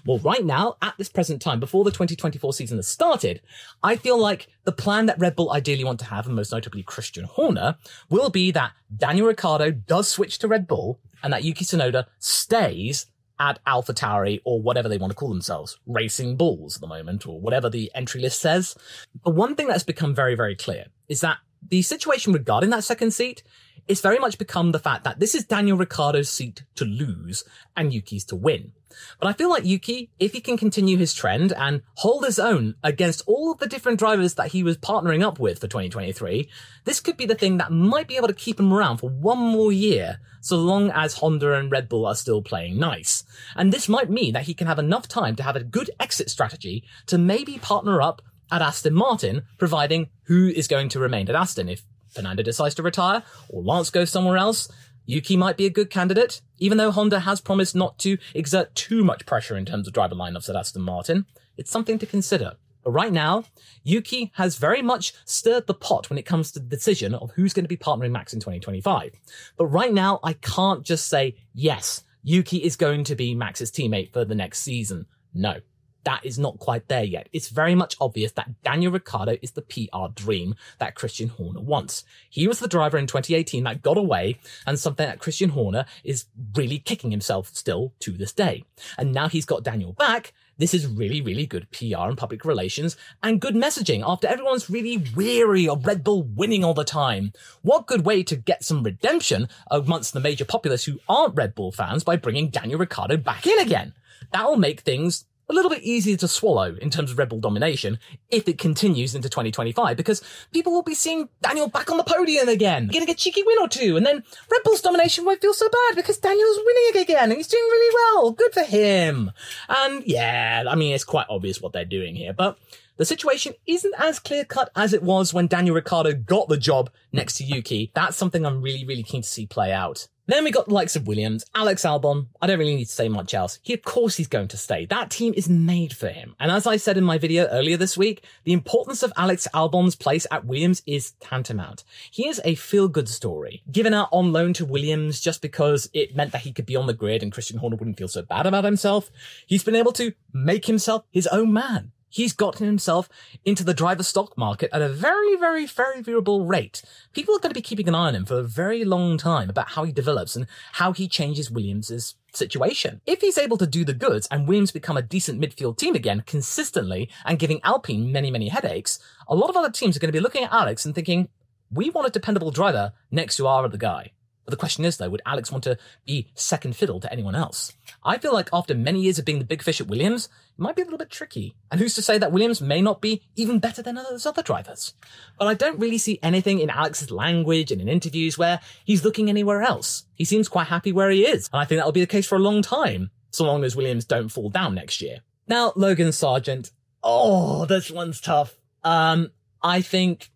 Well, 0.05 0.19
right 0.19 0.45
now, 0.45 0.77
at 0.83 0.95
this 0.99 1.09
present 1.09 1.43
time, 1.43 1.61
before 1.61 1.85
the 1.85 1.91
2024 1.91 2.53
season 2.53 2.79
has 2.79 2.89
started, 2.89 3.41
I 3.83 3.97
feel 3.97 4.19
like 4.19 4.49
the 4.65 4.73
plan 4.73 5.07
that 5.07 5.19
Red 5.19 5.37
Bull 5.37 5.53
ideally 5.53 5.85
want 5.85 6.01
to 6.01 6.07
have, 6.07 6.27
and 6.27 6.35
most 6.35 6.53
notably 6.53 6.83
Christian 6.83 7.25
Horner, 7.25 7.77
will 8.09 8.31
be 8.31 8.51
that 8.53 8.73
Daniel 8.97 9.27
Ricciardo 9.27 9.71
does 9.71 10.09
switch 10.09 10.39
to 10.39 10.49
Red 10.49 10.67
Bull 10.67 11.01
and 11.23 11.33
that 11.33 11.45
Yuki 11.45 11.65
Tsunoda 11.65 12.07
stays 12.19 13.07
at 13.39 13.65
AlphaTauri 13.65 14.41
or 14.45 14.63
whatever 14.63 14.89
they 14.89 14.99
want 14.99 15.11
to 15.11 15.17
call 15.17 15.29
themselves, 15.29 15.79
Racing 15.87 16.37
Bulls 16.37 16.77
at 16.77 16.81
the 16.81 16.87
moment, 16.87 17.27
or 17.27 17.41
whatever 17.41 17.69
the 17.69 17.91
entry 17.95 18.21
list 18.21 18.41
says. 18.41 18.77
But 19.25 19.35
one 19.35 19.57
thing 19.57 19.67
that's 19.67 19.83
become 19.83 20.15
very, 20.15 20.35
very 20.35 20.55
clear 20.55 20.87
is 21.09 21.21
that 21.21 21.39
the 21.69 21.83
situation 21.83 22.33
regarding 22.33 22.71
that 22.71 22.85
second 22.85 23.13
seat 23.13 23.43
is 23.89 24.01
very 24.01 24.19
much 24.19 24.39
become 24.39 24.73
the 24.73 24.79
fact 24.79 25.05
that 25.05 25.21
this 25.21 25.35
is 25.35 25.45
Daniel 25.45 25.77
Ricciardo's 25.77 26.31
seat 26.31 26.63
to 26.77 26.85
lose 26.85 27.45
and 27.77 27.93
Yuki's 27.93 28.25
to 28.27 28.37
win. 28.37 28.73
But 29.21 29.29
I 29.29 29.33
feel 29.33 29.49
like 29.49 29.65
Yuki, 29.65 30.11
if 30.19 30.33
he 30.33 30.41
can 30.41 30.57
continue 30.57 30.97
his 30.97 31.15
trend 31.15 31.53
and 31.53 31.83
hold 31.95 32.25
his 32.25 32.39
own 32.39 32.77
against 32.83 33.23
all 33.27 33.51
of 33.51 33.59
the 33.59 33.67
different 33.67 33.99
drivers 33.99 34.35
that 34.35 34.53
he 34.53 34.63
was 34.63 34.79
partnering 34.79 35.23
up 35.23 35.39
with 35.39 35.59
for 35.59 35.67
2023, 35.67 36.49
this 36.85 37.01
could 37.01 37.17
be 37.17 37.27
the 37.27 37.35
thing 37.35 37.59
that 37.59 37.73
might 37.73 38.09
be 38.09 38.17
able 38.17 38.29
to 38.29 38.35
keep 38.35 38.59
him 38.59 38.73
around 38.73 38.99
for 38.99 39.11
one 39.11 39.39
more 39.39 39.73
year, 39.73 40.21
so 40.41 40.57
long 40.57 40.91
as 40.91 41.15
Honda 41.15 41.55
and 41.55 41.71
Red 41.71 41.89
Bull 41.89 42.07
are 42.07 42.15
still 42.15 42.43
playing 42.43 42.79
nice. 42.79 43.25
And 43.57 43.73
this 43.73 43.89
might 43.89 44.11
mean 44.11 44.33
that 44.35 44.45
he 44.45 44.55
can 44.55 44.67
have 44.67 44.79
enough 44.79 45.09
time 45.09 45.37
to 45.37 45.43
have 45.43 45.57
a 45.57 45.65
good 45.65 45.91
exit 45.99 46.31
strategy 46.31 46.85
to 47.07 47.19
maybe 47.19 47.59
partner 47.59 48.01
up 48.01 48.23
at 48.51 48.63
Aston 48.63 48.95
Martin, 48.95 49.43
providing 49.59 50.11
who 50.25 50.49
is 50.49 50.69
going 50.69 50.89
to 50.91 51.01
remain 51.01 51.29
at 51.29 51.35
Aston 51.35 51.69
if 51.69 51.83
Fernando 52.15 52.43
decides 52.43 52.75
to 52.77 52.83
retire 52.83 53.23
or 53.49 53.63
Lance 53.63 53.91
goes 53.91 54.11
somewhere 54.11 54.37
else. 54.37 54.69
Yuki 55.07 55.37
might 55.37 55.57
be 55.57 55.67
a 55.67 55.71
good 55.71 55.91
candidate, 55.91 56.41
even 56.59 56.79
though 56.79 56.91
Honda 56.91 57.21
has 57.21 57.41
promised 57.41 57.75
not 57.75 57.99
to 57.99 58.17
exert 58.35 58.75
too 58.75 59.05
much 59.05 59.27
pressure 59.27 59.57
in 59.57 59.67
terms 59.67 59.87
of 59.87 59.93
driver 59.93 60.15
lineups 60.15 60.49
at 60.49 60.57
Aston 60.57 60.83
Martin. 60.83 61.27
It's 61.57 61.71
something 61.71 61.99
to 61.99 62.07
consider. 62.07 62.55
But 62.83 62.93
right 62.93 63.13
now, 63.13 63.45
Yuki 63.83 64.31
has 64.37 64.57
very 64.57 64.83
much 64.83 65.15
stirred 65.25 65.67
the 65.67 65.75
pot 65.75 66.11
when 66.11 66.19
it 66.19 66.27
comes 66.27 66.53
to 66.53 66.59
the 66.59 66.67
decision 66.67 67.15
of 67.15 67.31
who's 67.33 67.55
going 67.55 67.65
to 67.65 67.69
be 67.69 67.77
partnering 67.77 68.11
Max 68.11 68.35
in 68.35 68.41
2025. 68.41 69.15
But 69.57 69.67
right 69.67 69.93
now, 69.93 70.21
I 70.23 70.35
can't 70.35 70.85
just 70.85 71.09
say, 71.09 71.37
yes, 71.55 72.05
Yuki 72.23 72.59
is 72.59 72.77
going 72.77 73.05
to 73.05 73.15
be 73.15 73.35
Max's 73.35 73.71
teammate 73.71 74.13
for 74.13 74.25
the 74.25 74.35
next 74.35 74.61
season. 74.61 75.07
No, 75.33 75.61
that 76.05 76.25
is 76.25 76.39
not 76.39 76.59
quite 76.59 76.89
there 76.89 77.05
yet. 77.05 77.29
It's 77.33 77.49
very 77.49 77.75
much 77.75 77.97
obvious 78.01 78.33
that 78.33 78.63
Daniel 78.63 78.93
Ricciardo 78.93 79.37
is 79.43 79.53
the 79.53 79.63
PR 79.63 80.13
dream 80.15 80.55
that 80.79 80.95
Christian 80.95 81.29
Horner 81.29 81.61
wants. 81.61 82.05
He 82.31 82.47
was 82.47 82.59
the 82.59 82.69
driver 82.69 82.99
in 82.99 83.07
2018 83.07 83.65
that 83.65 83.83
got 83.83 83.99
away 83.99 84.39
and 84.67 84.79
something 84.79 85.07
that 85.07 85.19
Christian 85.19 85.51
Horner 85.51 85.85
is 86.03 86.27
really 86.55 86.79
kicking 86.79 87.11
himself 87.11 87.49
still 87.55 87.93
to 88.01 88.13
this 88.13 88.33
day. 88.33 88.65
And 88.99 89.13
now 89.13 89.29
he's 89.29 89.47
got 89.47 89.65
Daniel 89.65 89.93
back. 89.93 90.33
This 90.57 90.75
is 90.75 90.87
really, 90.87 91.21
really 91.21 91.47
good 91.47 91.69
PR 91.73 92.07
and 92.07 92.17
public 92.17 92.45
relations 92.45 92.97
and 93.23 93.41
good 93.41 93.55
messaging 93.57 94.05
after 94.07 94.29
everyone's 94.29 94.71
really 94.71 95.05
weary 95.17 95.69
of 95.69 95.85
Red 95.85 96.05
Bull 96.05 96.23
winning 96.23 96.63
all 96.63 96.75
the 96.75 96.85
time. 96.85 97.33
What 97.63 97.87
good 97.87 98.05
way 98.05 98.23
to 98.23 98.37
get 98.37 98.63
some 98.63 98.85
redemption 98.85 99.49
amongst 99.69 100.13
the 100.13 100.21
major 100.21 100.45
populace 100.45 100.85
who 100.85 101.01
aren't 101.09 101.35
Red 101.35 101.57
Bull 101.57 101.73
fans 101.73 102.05
by 102.05 102.17
bringing 102.17 102.51
Daniel 102.51 102.79
Ricciardo 102.79 103.17
back 103.17 103.47
in 103.47 103.59
again? 103.59 103.95
That'll 104.33 104.57
make 104.57 104.81
things 104.81 105.25
a 105.49 105.53
little 105.53 105.71
bit 105.71 105.83
easier 105.83 106.17
to 106.17 106.29
swallow 106.29 106.77
in 106.81 106.91
terms 106.91 107.11
of 107.11 107.19
Red 107.19 107.29
Bull 107.29 107.41
domination 107.41 107.99
if 108.31 108.49
it 108.49 108.59
continues 108.59 109.15
into 109.15 109.29
2025 109.29 109.97
because 109.97 110.23
people 110.53 110.73
will 110.73 110.83
be 110.83 110.95
seeing 110.95 111.29
Daniel 111.43 111.69
back 111.69 111.91
on 111.91 111.97
the 111.97 112.05
podium 112.05 112.49
again, 112.49 112.89
getting 112.89 113.11
a 113.11 113.15
cheeky 113.15 113.43
win 113.45 113.59
or 113.61 113.69
two, 113.69 113.97
and 113.97 114.07
then 114.07 114.17
Red 114.51 114.63
Bull's 114.65 114.81
domination 114.81 115.25
won't 115.25 115.41
feel 115.41 115.55
so 115.55 115.69
bad 115.69 115.97
because 115.97 116.19
Daniel's 116.19 116.59
winning 116.65 117.03
again 117.03 117.31
and 117.31 117.35
he's 117.35 117.49
doing 117.49 117.63
really 117.63 117.95
well. 117.95 118.33
Good 118.33 118.53
for 118.55 118.63
him. 118.63 119.31
And 119.69 120.03
yeah, 120.07 120.65
I 120.69 120.75
mean, 120.75 120.95
it's 120.95 121.05
quite 121.05 121.27
obvious 121.29 121.61
what 121.61 121.73
they're 121.73 121.85
doing 121.85 122.15
here, 122.15 122.33
but 122.33 122.59
the 122.97 123.05
situation 123.05 123.55
isn't 123.67 123.95
as 123.99 124.19
clear 124.19 124.45
cut 124.45 124.71
as 124.77 124.93
it 124.93 125.03
was 125.03 125.35
when 125.35 125.47
Daniel 125.47 125.75
Ricciardo 125.75 126.15
got 126.15 126.49
the 126.49 126.57
job 126.57 126.91
next 127.13 127.35
to 127.35 127.45
Yuki. 127.45 127.91
That's 127.95 128.17
something 128.17 128.47
I'm 128.47 128.63
really, 128.63 128.85
really 128.85 129.03
keen 129.03 129.23
to 129.23 129.29
see 129.29 129.47
play 129.47 129.73
out. 129.73 130.07
Then 130.27 130.45
we 130.45 130.51
got 130.51 130.67
the 130.67 130.75
likes 130.75 130.97
of 130.97 131.07
Williams, 131.07 131.45
Alex 131.55 131.83
Albon. 131.83 132.29
I 132.41 132.47
don't 132.47 132.59
really 132.59 132.77
need 132.77 132.87
to 132.87 132.93
say 132.93 133.11
much 133.11 133.35
else. 133.35 133.59
He, 133.63 133.75
of 133.75 133.83
course, 133.83 134.17
he's 134.17 134.27
going 134.27 134.49
to 134.49 134.57
stay. 134.57 134.87
That 134.87 135.11
team 135.11 135.35
is 135.37 135.51
made 135.51 135.95
for 135.95 136.09
him. 136.09 136.35
And 136.41 136.51
as 136.51 136.67
I 136.67 136.79
said 136.79 136.97
in 136.97 137.05
my 137.05 137.19
video 137.19 137.45
earlier 137.49 137.77
this 137.77 137.99
week, 137.99 138.25
the 138.45 138.55
importance 138.55 139.03
of 139.03 139.13
Alex 139.19 139.47
Albon's 139.53 139.97
place 139.97 140.27
at 140.31 140.47
Williams 140.47 140.83
is 140.87 141.11
tantamount. 141.21 141.85
He 142.11 142.27
is 142.27 142.41
a 142.43 142.55
feel-good 142.55 143.09
story. 143.09 143.63
Given 143.71 143.93
out 143.93 144.09
on 144.13 144.33
loan 144.33 144.55
to 144.55 144.65
Williams 144.65 145.21
just 145.21 145.43
because 145.43 145.91
it 145.93 146.17
meant 146.17 146.33
that 146.33 146.43
he 146.43 146.53
could 146.53 146.65
be 146.65 146.77
on 146.77 146.87
the 146.87 146.95
grid 146.95 147.23
and 147.23 147.31
Christian 147.31 147.59
Horner 147.59 147.77
wouldn't 147.77 147.99
feel 147.99 148.09
so 148.09 148.23
bad 148.23 148.47
about 148.47 148.65
himself, 148.65 149.11
he's 149.47 149.65
been 149.65 149.77
able 149.77 149.93
to 149.93 150.15
make 150.33 150.65
himself 150.65 151.05
his 151.11 151.27
own 151.27 151.53
man 151.53 151.93
he's 152.15 152.33
gotten 152.33 152.65
himself 152.65 153.09
into 153.45 153.65
the 153.65 153.75
driver 153.75 154.05
stock 154.05 154.39
market 154.39 154.71
at 154.73 154.81
a 154.81 154.89
very, 154.89 155.37
very, 155.37 155.67
very 155.67 156.01
favorable 156.01 156.47
rate. 156.47 156.81
People 157.13 157.35
are 157.35 157.41
going 157.41 157.51
to 157.51 157.59
be 157.59 157.61
keeping 157.61 157.89
an 157.89 157.95
eye 157.95 158.07
on 158.07 158.15
him 158.15 158.25
for 158.25 158.39
a 158.39 158.45
very 158.45 158.85
long 158.85 159.19
time 159.19 159.51
about 159.51 159.71
how 159.71 159.83
he 159.83 159.91
develops 159.91 160.37
and 160.37 160.47
how 160.75 160.93
he 160.93 161.09
changes 161.09 161.51
Williams's 161.51 162.15
situation. 162.33 163.01
If 163.05 163.21
he's 163.21 163.37
able 163.37 163.59
to 163.59 163.67
do 163.67 163.85
the 163.85 163.93
goods 163.93 164.29
and 164.31 164.47
Williams 164.47 164.71
become 164.71 164.97
a 164.97 165.03
decent 165.03 165.41
midfield 165.41 165.77
team 165.77 165.97
again 165.97 166.23
consistently 166.25 167.11
and 167.25 167.39
giving 167.39 167.61
Alpine 167.65 168.13
many, 168.13 168.31
many 168.31 168.49
headaches, 168.49 169.01
a 169.27 169.35
lot 169.35 169.51
of 169.51 169.57
other 169.57 169.71
teams 169.71 169.97
are 169.97 170.01
going 170.01 170.13
to 170.13 170.17
be 170.17 170.23
looking 170.23 170.45
at 170.45 170.53
Alex 170.53 170.85
and 170.85 170.95
thinking, 170.95 171.29
we 171.73 171.91
want 171.91 172.07
a 172.07 172.13
dependable 172.13 172.53
driver 172.53 172.93
next 173.11 173.39
to 173.39 173.49
our 173.49 173.65
other 173.65 173.77
guy. 173.77 174.13
But 174.45 174.51
the 174.51 174.59
question 174.59 174.85
is, 174.85 174.99
though, 174.99 175.09
would 175.09 175.23
Alex 175.25 175.51
want 175.51 175.65
to 175.65 175.79
be 176.05 176.29
second 176.35 176.77
fiddle 176.77 177.01
to 177.01 177.11
anyone 177.11 177.35
else? 177.35 177.73
I 178.05 178.19
feel 178.19 178.33
like 178.33 178.51
after 178.53 178.75
many 178.75 179.01
years 179.01 179.19
of 179.19 179.25
being 179.25 179.39
the 179.39 179.45
big 179.45 179.63
fish 179.63 179.81
at 179.81 179.87
Williams, 179.87 180.27
it 180.27 180.61
might 180.61 180.77
be 180.77 180.83
a 180.83 180.85
little 180.85 180.99
bit 180.99 181.11
tricky. 181.11 181.57
And 181.71 181.81
who's 181.81 181.95
to 181.95 182.03
say 182.03 182.19
that 182.19 182.33
Williams 182.33 182.61
may 182.61 182.83
not 182.83 183.01
be 183.01 183.23
even 183.37 183.59
better 183.59 183.83
than 183.83 183.95
those 183.95 184.27
other 184.27 184.43
drivers? 184.43 184.95
But 185.39 185.49
I 185.49 185.55
don't 185.55 185.79
really 185.79 185.99
see 185.99 186.19
anything 186.23 186.59
in 186.59 186.69
Alex's 186.69 187.11
language 187.11 187.73
and 187.73 187.81
in 187.81 187.89
interviews 187.89 188.37
where 188.37 188.61
he's 188.85 189.05
looking 189.05 189.31
anywhere 189.31 189.63
else. 189.63 190.05
He 190.15 190.25
seems 190.25 190.49
quite 190.49 190.67
happy 190.67 190.93
where 190.93 191.11
he 191.11 191.27
is. 191.27 191.49
And 191.53 191.61
I 191.61 191.65
think 191.65 191.79
that'll 191.79 191.93
be 191.93 192.01
the 192.01 192.07
case 192.07 192.27
for 192.27 192.37
a 192.37 192.41
long 192.41 192.61
time, 192.61 193.11
so 193.31 193.45
long 193.45 193.65
as 193.65 193.75
Williams 193.75 194.05
don't 194.05 194.29
fall 194.29 194.51
down 194.51 194.75
next 194.75 195.01
year. 195.01 195.21
Now, 195.49 195.73
Logan 195.75 196.09
Sargeant. 196.09 196.71
Oh, 197.03 197.65
this 197.67 197.91
one's 197.91 198.21
tough. 198.21 198.55
Um, 198.83 199.31
I 199.63 199.81
think, 199.81 200.31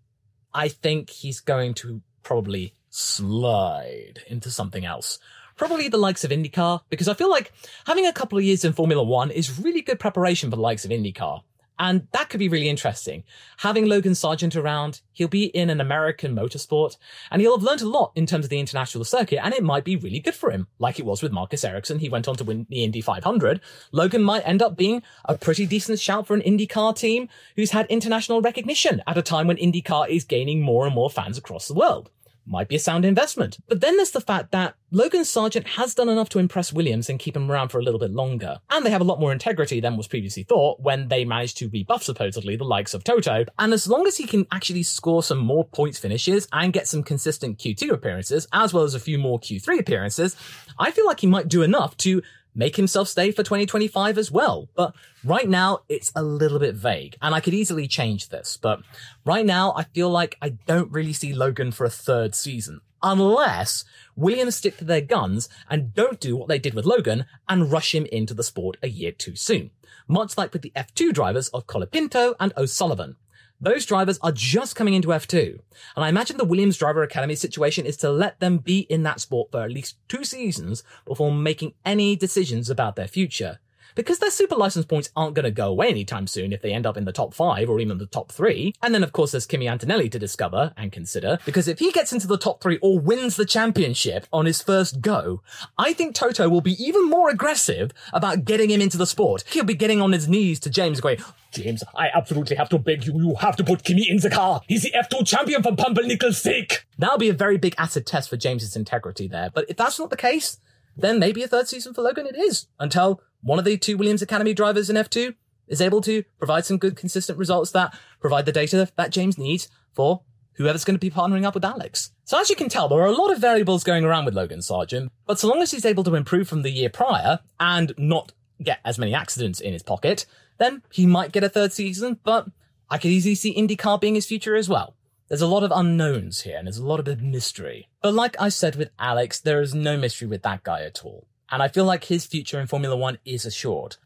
I 0.55 0.69
think 0.69 1.11
he's 1.11 1.41
going 1.41 1.75
to 1.75 2.03
probably 2.23 2.75
slide 2.99 4.21
into 4.27 4.51
something 4.51 4.85
else. 4.85 5.19
Probably 5.57 5.89
the 5.89 5.97
likes 5.97 6.25
of 6.25 6.31
IndyCar, 6.31 6.83
because 6.89 7.09
I 7.09 7.15
feel 7.15 7.31
like 7.31 7.53
having 7.87 8.07
a 8.07 8.13
couple 8.13 8.39
of 8.39 8.45
years 8.45 8.65
in 8.65 8.73
Formula 8.73 9.03
One 9.03 9.31
is 9.31 9.59
really 9.59 9.83
good 9.83 9.99
preparation 9.99 10.51
for 10.51 10.57
the 10.57 10.63
likes 10.63 10.85
of 10.85 10.91
IndyCar. 10.91 11.43
And 11.81 12.09
that 12.11 12.29
could 12.29 12.41
be 12.41 12.49
really 12.49 12.69
interesting. 12.69 13.23
Having 13.59 13.87
Logan 13.87 14.13
Sargeant 14.13 14.57
around, 14.57 15.01
he'll 15.13 15.29
be 15.29 15.45
in 15.45 15.71
an 15.71 15.81
American 15.81 16.35
motorsport 16.35 16.97
and 17.31 17.41
he'll 17.41 17.57
have 17.57 17.65
learned 17.65 17.83
a 17.83 17.89
lot 17.89 18.11
in 18.17 18.27
terms 18.27 18.47
of 18.47 18.51
the 18.51 18.59
international 18.59 19.05
circuit 19.05 19.45
and 19.45 19.55
it 19.55 19.63
might 19.63 19.85
be 19.85 19.95
really 19.95 20.19
good 20.19 20.35
for 20.35 20.51
him. 20.51 20.67
Like 20.81 20.99
it 20.99 21.07
was 21.07 21.23
with 21.23 21.31
Marcus 21.31 21.65
Ericsson. 21.65 22.01
He 22.01 22.09
went 22.09 22.27
on 22.27 22.35
to 22.37 22.45
win 22.45 22.67
the 22.69 22.83
Indy 22.83 23.01
500. 23.01 23.61
Logan 23.93 24.25
might 24.25 24.47
end 24.47 24.61
up 24.61 24.77
being 24.77 25.05
a 25.25 25.39
pretty 25.39 25.67
decent 25.67 26.01
shout 26.01 26.27
for 26.27 26.35
an 26.35 26.43
IndyCar 26.43 26.97
team 26.97 27.29
who's 27.55 27.71
had 27.71 27.87
international 27.87 28.43
recognition 28.43 29.01
at 29.07 29.19
a 29.19 29.23
time 29.23 29.47
when 29.47 29.57
IndyCar 29.57 30.09
is 30.09 30.25
gaining 30.25 30.61
more 30.61 30.85
and 30.85 30.95
more 30.95 31.11
fans 31.11 31.39
across 31.39 31.69
the 31.69 31.75
world 31.75 32.11
might 32.49 32.69
be 32.69 32.77
a 32.77 32.81
sound 32.81 33.05
investment. 33.05 33.59
But 33.69 33.81
then 33.81 33.97
there's 33.97 34.11
the 34.11 34.21
fact 34.21 34.53
that 34.53 34.75
Logan 34.91 35.23
Sargeant 35.23 35.67
has 35.67 35.95
done 35.95 36.09
enough 36.09 36.31
to 36.31 36.39
impress 36.39 36.73
Williams 36.73 37.11
and 37.11 37.19
keep 37.19 37.37
him 37.37 37.51
around 37.51 37.69
for 37.69 37.79
a 37.79 37.83
little 37.83 38.01
bit 38.01 38.11
longer. 38.11 38.59
And 38.71 38.85
they 38.85 38.91
have 38.91 39.03
a 39.03 39.05
lot 39.05 39.21
more 39.21 39.33
integrity 39.33 39.81
than 39.81 39.97
was 39.97 40.09
previously 40.09 40.45
thought 40.45 40.81
when 40.81 41.09
they 41.09 41.25
managed 41.25 41.59
to 41.59 41.69
rebuff 41.69 42.03
supposedly 42.03 42.57
the 42.57 42.65
likes 42.65 42.95
of 42.95 43.05
Toto. 43.05 43.45
And 43.59 43.73
as 43.73 43.87
long 43.87 44.07
as 44.07 44.17
he 44.17 44.27
can 44.27 44.47
actually 44.51 44.83
score 44.83 45.23
some 45.23 45.39
more 45.39 45.65
points 45.65 45.99
finishes 45.99 46.49
and 46.53 46.73
get 46.73 46.89
some 46.89 47.03
consistent 47.03 47.59
Q2 47.59 47.91
appearances, 47.91 48.49
as 48.53 48.73
well 48.73 48.85
as 48.85 48.95
a 48.95 49.01
few 49.01 49.19
more 49.19 49.39
Q3 49.39 49.81
appearances, 49.81 50.37
I 50.79 50.91
feel 50.91 51.07
like 51.07 51.21
he 51.21 51.27
might 51.27 51.49
do 51.49 51.63
enough 51.63 51.97
to 51.99 52.23
make 52.59 52.75
himself 52.75 53.09
stay 53.09 53.31
for 53.31 53.45
2025 53.45 54.19
as 54.19 54.31
well. 54.33 54.69
But 54.75 54.95
right 55.25 55.49
now, 55.49 55.85
it's 55.89 56.11
a 56.15 56.23
little 56.23 56.59
bit 56.59 56.75
vague, 56.75 57.17
and 57.23 57.35
I 57.35 57.41
could 57.41 57.55
easily 57.55 57.87
change 57.87 58.29
this. 58.29 58.59
But 58.61 58.81
right 59.25 59.47
now, 59.47 59.73
I 59.77 59.85
feel 59.85 60.11
like 60.11 60.37
I 60.43 60.51
don't 60.51 60.91
really 60.91 61.13
see 61.13 61.33
Logan 61.33 61.71
for 61.71 61.87
a 61.87 61.91
third 61.91 62.35
season. 62.35 62.81
Unless 63.01 63.85
Williams 64.17 64.57
stick 64.57 64.77
to 64.79 64.85
their 64.85 65.01
guns 65.01 65.49
and 65.71 65.95
don't 65.95 66.19
do 66.19 66.37
what 66.37 66.49
they 66.49 66.59
did 66.59 66.75
with 66.75 66.85
Logan 66.85 67.27
and 67.49 67.71
rush 67.71 67.95
him 67.95 68.07
into 68.07 68.35
the 68.35 68.43
sport 68.43 68.77
a 68.83 68.89
year 68.89 69.13
too 69.13 69.37
soon. 69.37 69.71
Much 70.09 70.37
like 70.37 70.53
with 70.53 70.63
the 70.63 70.73
F2 70.75 71.13
drivers 71.13 71.49
of 71.51 71.69
Colapinto 71.69 72.35
and 72.41 72.53
O'Sullivan. 72.57 73.15
Those 73.61 73.87
drivers 73.87 74.19
are 74.23 74.31
just 74.31 74.77
coming 74.77 74.95
into 74.95 75.09
F2. 75.09 75.59
And 75.97 76.05
I 76.05 76.09
imagine 76.09 76.37
the 76.37 76.45
Williams 76.45 76.77
Driver 76.77 77.03
Academy 77.03 77.35
situation 77.35 77.87
is 77.87 77.97
to 77.99 78.11
let 78.11 78.39
them 78.39 78.59
be 78.59 78.81
in 78.81 79.03
that 79.03 79.21
sport 79.21 79.51
for 79.51 79.63
at 79.63 79.73
least 79.73 79.97
two 80.09 80.23
seasons 80.23 80.85
before 81.05 81.33
making 81.33 81.75
any 81.85 82.15
decisions 82.15 82.71
about 82.71 82.95
their 82.95 83.09
future 83.09 83.59
because 83.99 84.21
their 84.21 84.31
super 84.31 84.55
license 84.55 84.87
points 84.87 85.11
aren't 85.17 85.35
going 85.35 85.43
to 85.43 85.51
go 85.51 85.67
away 85.67 85.89
anytime 85.89 86.29
soon 86.29 86.53
if 86.53 86.63
they 86.63 86.73
end 86.73 86.87
up 86.87 86.97
in 86.97 87.05
the 87.05 87.11
top 87.11 87.35
five 87.35 87.69
or 87.69 87.81
even 87.81 87.99
the 87.99 88.07
top 88.07 88.31
three. 88.31 88.73
And 88.81 88.95
then, 88.95 89.03
of 89.03 89.13
course, 89.13 89.33
there's 89.33 89.45
Kimi 89.45 89.67
Antonelli 89.67 90.09
to 90.11 90.21
discover 90.21 90.73
and 90.77 90.93
consider, 90.93 91.41
because 91.45 91.67
if 91.67 91.81
he 91.81 91.91
gets 91.91 92.13
into 92.13 92.29
the 92.29 92.39
top 92.39 92.63
three 92.63 92.79
or 92.81 93.01
wins 93.01 93.35
the 93.35 93.45
championship 93.45 94.29
on 94.33 94.47
his 94.47 94.63
first 94.63 95.01
go, 95.01 95.43
I 95.77 95.93
think 95.95 96.15
Toto 96.15 96.49
will 96.49 96.61
be 96.61 96.81
even 96.81 97.11
more 97.11 97.29
aggressive 97.29 97.91
about 98.13 98.45
getting 98.45 98.71
him 98.71 98.81
into 98.81 98.99
the 98.99 99.05
sport. 99.05 99.43
He'll 99.51 99.65
be 99.65 99.75
getting 99.75 100.01
on 100.01 100.13
his 100.13 100.29
knees 100.29 100.61
to 100.61 100.71
James 100.71 101.01
going, 101.01 101.19
James, 101.51 101.83
I 101.97 102.09
absolutely 102.15 102.55
have 102.55 102.69
to 102.69 102.79
beg 102.79 103.05
you, 103.05 103.21
you 103.21 103.35
have 103.41 103.57
to 103.57 103.65
put 103.65 103.83
Kimi 103.83 104.09
in 104.09 104.19
the 104.19 104.31
car. 104.31 104.61
He's 104.69 104.85
the 104.85 104.93
F2 104.93 105.27
champion 105.27 105.65
for 105.65 105.73
Pumpernickel's 105.73 106.41
sake. 106.41 106.87
That'll 106.99 107.19
be 107.19 107.31
a 107.31 107.35
very 107.35 107.59
big 107.59 107.75
acid 107.77 108.07
test 108.07 108.31
for 108.31 108.37
James's 108.37 108.77
integrity 108.77 109.27
there. 109.27 109.51
But 109.53 109.65
if 109.69 109.77
that's 109.77 109.99
not 109.99 110.11
the 110.11 110.17
case, 110.17 110.61
then 110.97 111.19
maybe 111.19 111.43
a 111.43 111.49
third 111.49 111.69
season 111.69 111.95
for 111.95 112.03
Logan 112.03 112.27
it 112.27 112.37
is 112.37 112.67
until 112.79 113.21
one 113.41 113.59
of 113.59 113.65
the 113.65 113.77
two 113.77 113.97
Williams 113.97 114.23
Academy 114.23 114.55
drivers 114.55 114.91
in 114.91 114.97
F2 114.97 115.35
is 115.69 115.81
able 115.81 116.01
to 116.03 116.25
provide 116.39 116.65
some 116.65 116.79
good, 116.79 116.97
consistent 116.97 117.39
results 117.39 117.71
that 117.73 117.95
provide 118.21 118.47
the 118.47 118.53
data 118.53 118.89
that 118.97 119.11
James 119.11 119.39
needs 119.39 119.69
for 119.93 120.23
whoever's 120.59 120.85
going 120.85 120.97
to 120.97 121.01
be 121.01 121.11
partnering 121.11 121.45
up 121.45 121.55
with 121.55 121.65
Alex. 121.65 122.11
So 122.25 122.39
as 122.39 122.51
you 122.51 122.57
can 122.57 122.69
tell, 122.69 122.89
there 122.89 123.01
are 123.01 123.07
a 123.07 123.13
lot 123.13 123.33
of 123.33 123.41
variables 123.41 123.85
going 123.85 124.05
around 124.05 124.25
with 124.25 124.35
Logan 124.35 124.59
Sargeant, 124.59 125.09
but 125.25 125.39
so 125.39 125.49
long 125.49 125.63
as 125.63 125.71
he's 125.71 125.85
able 125.85 126.05
to 126.05 126.17
improve 126.17 126.49
from 126.49 126.63
the 126.63 126.71
year 126.71 126.91
prior 126.91 127.41
and 127.61 127.95
not 127.97 128.33
get 128.63 128.81
as 128.85 128.99
many 128.99 129.15
accidents 129.15 129.61
in 129.61 129.73
his 129.73 129.85
pocket, 129.85 130.27
then 130.59 130.83
he 130.91 131.07
might 131.07 131.33
get 131.33 131.45
a 131.45 131.49
third 131.49 131.73
season, 131.73 132.19
but 132.25 132.49
I 132.91 132.99
could 132.99 133.13
easily 133.13 133.37
see 133.37 133.55
IndyCar 133.55 134.01
being 134.01 134.17
his 134.17 134.27
future 134.27 134.57
as 134.57 134.69
well. 134.69 134.97
There's 135.29 135.43
a 135.43 135.47
lot 135.47 135.63
of 135.63 135.71
unknowns 135.73 136.41
here 136.41 136.57
and 136.57 136.67
there's 136.67 136.79
a 136.79 136.87
lot 136.87 137.07
of 137.07 137.23
mystery. 137.23 137.89
But 138.03 138.15
like 138.15 138.35
I 138.41 138.49
said 138.49 138.77
with 138.77 138.91
Alex, 138.99 139.39
there 139.41 139.61
is 139.61 139.75
no 139.75 139.97
mystery 139.97 140.27
with 140.27 140.43
that 140.43 140.65
guy 140.65 140.83
at 140.83 141.05
all. 141.05 141.29
And 141.51 141.63
I 141.63 141.69
feel 141.69 141.85
like 141.85 142.05
his 142.05 142.27
future 142.27 142.61
in 142.61 142.67
Formula 142.67 142.97
One 142.97 143.19
is 143.25 143.47
assured. 143.47 143.97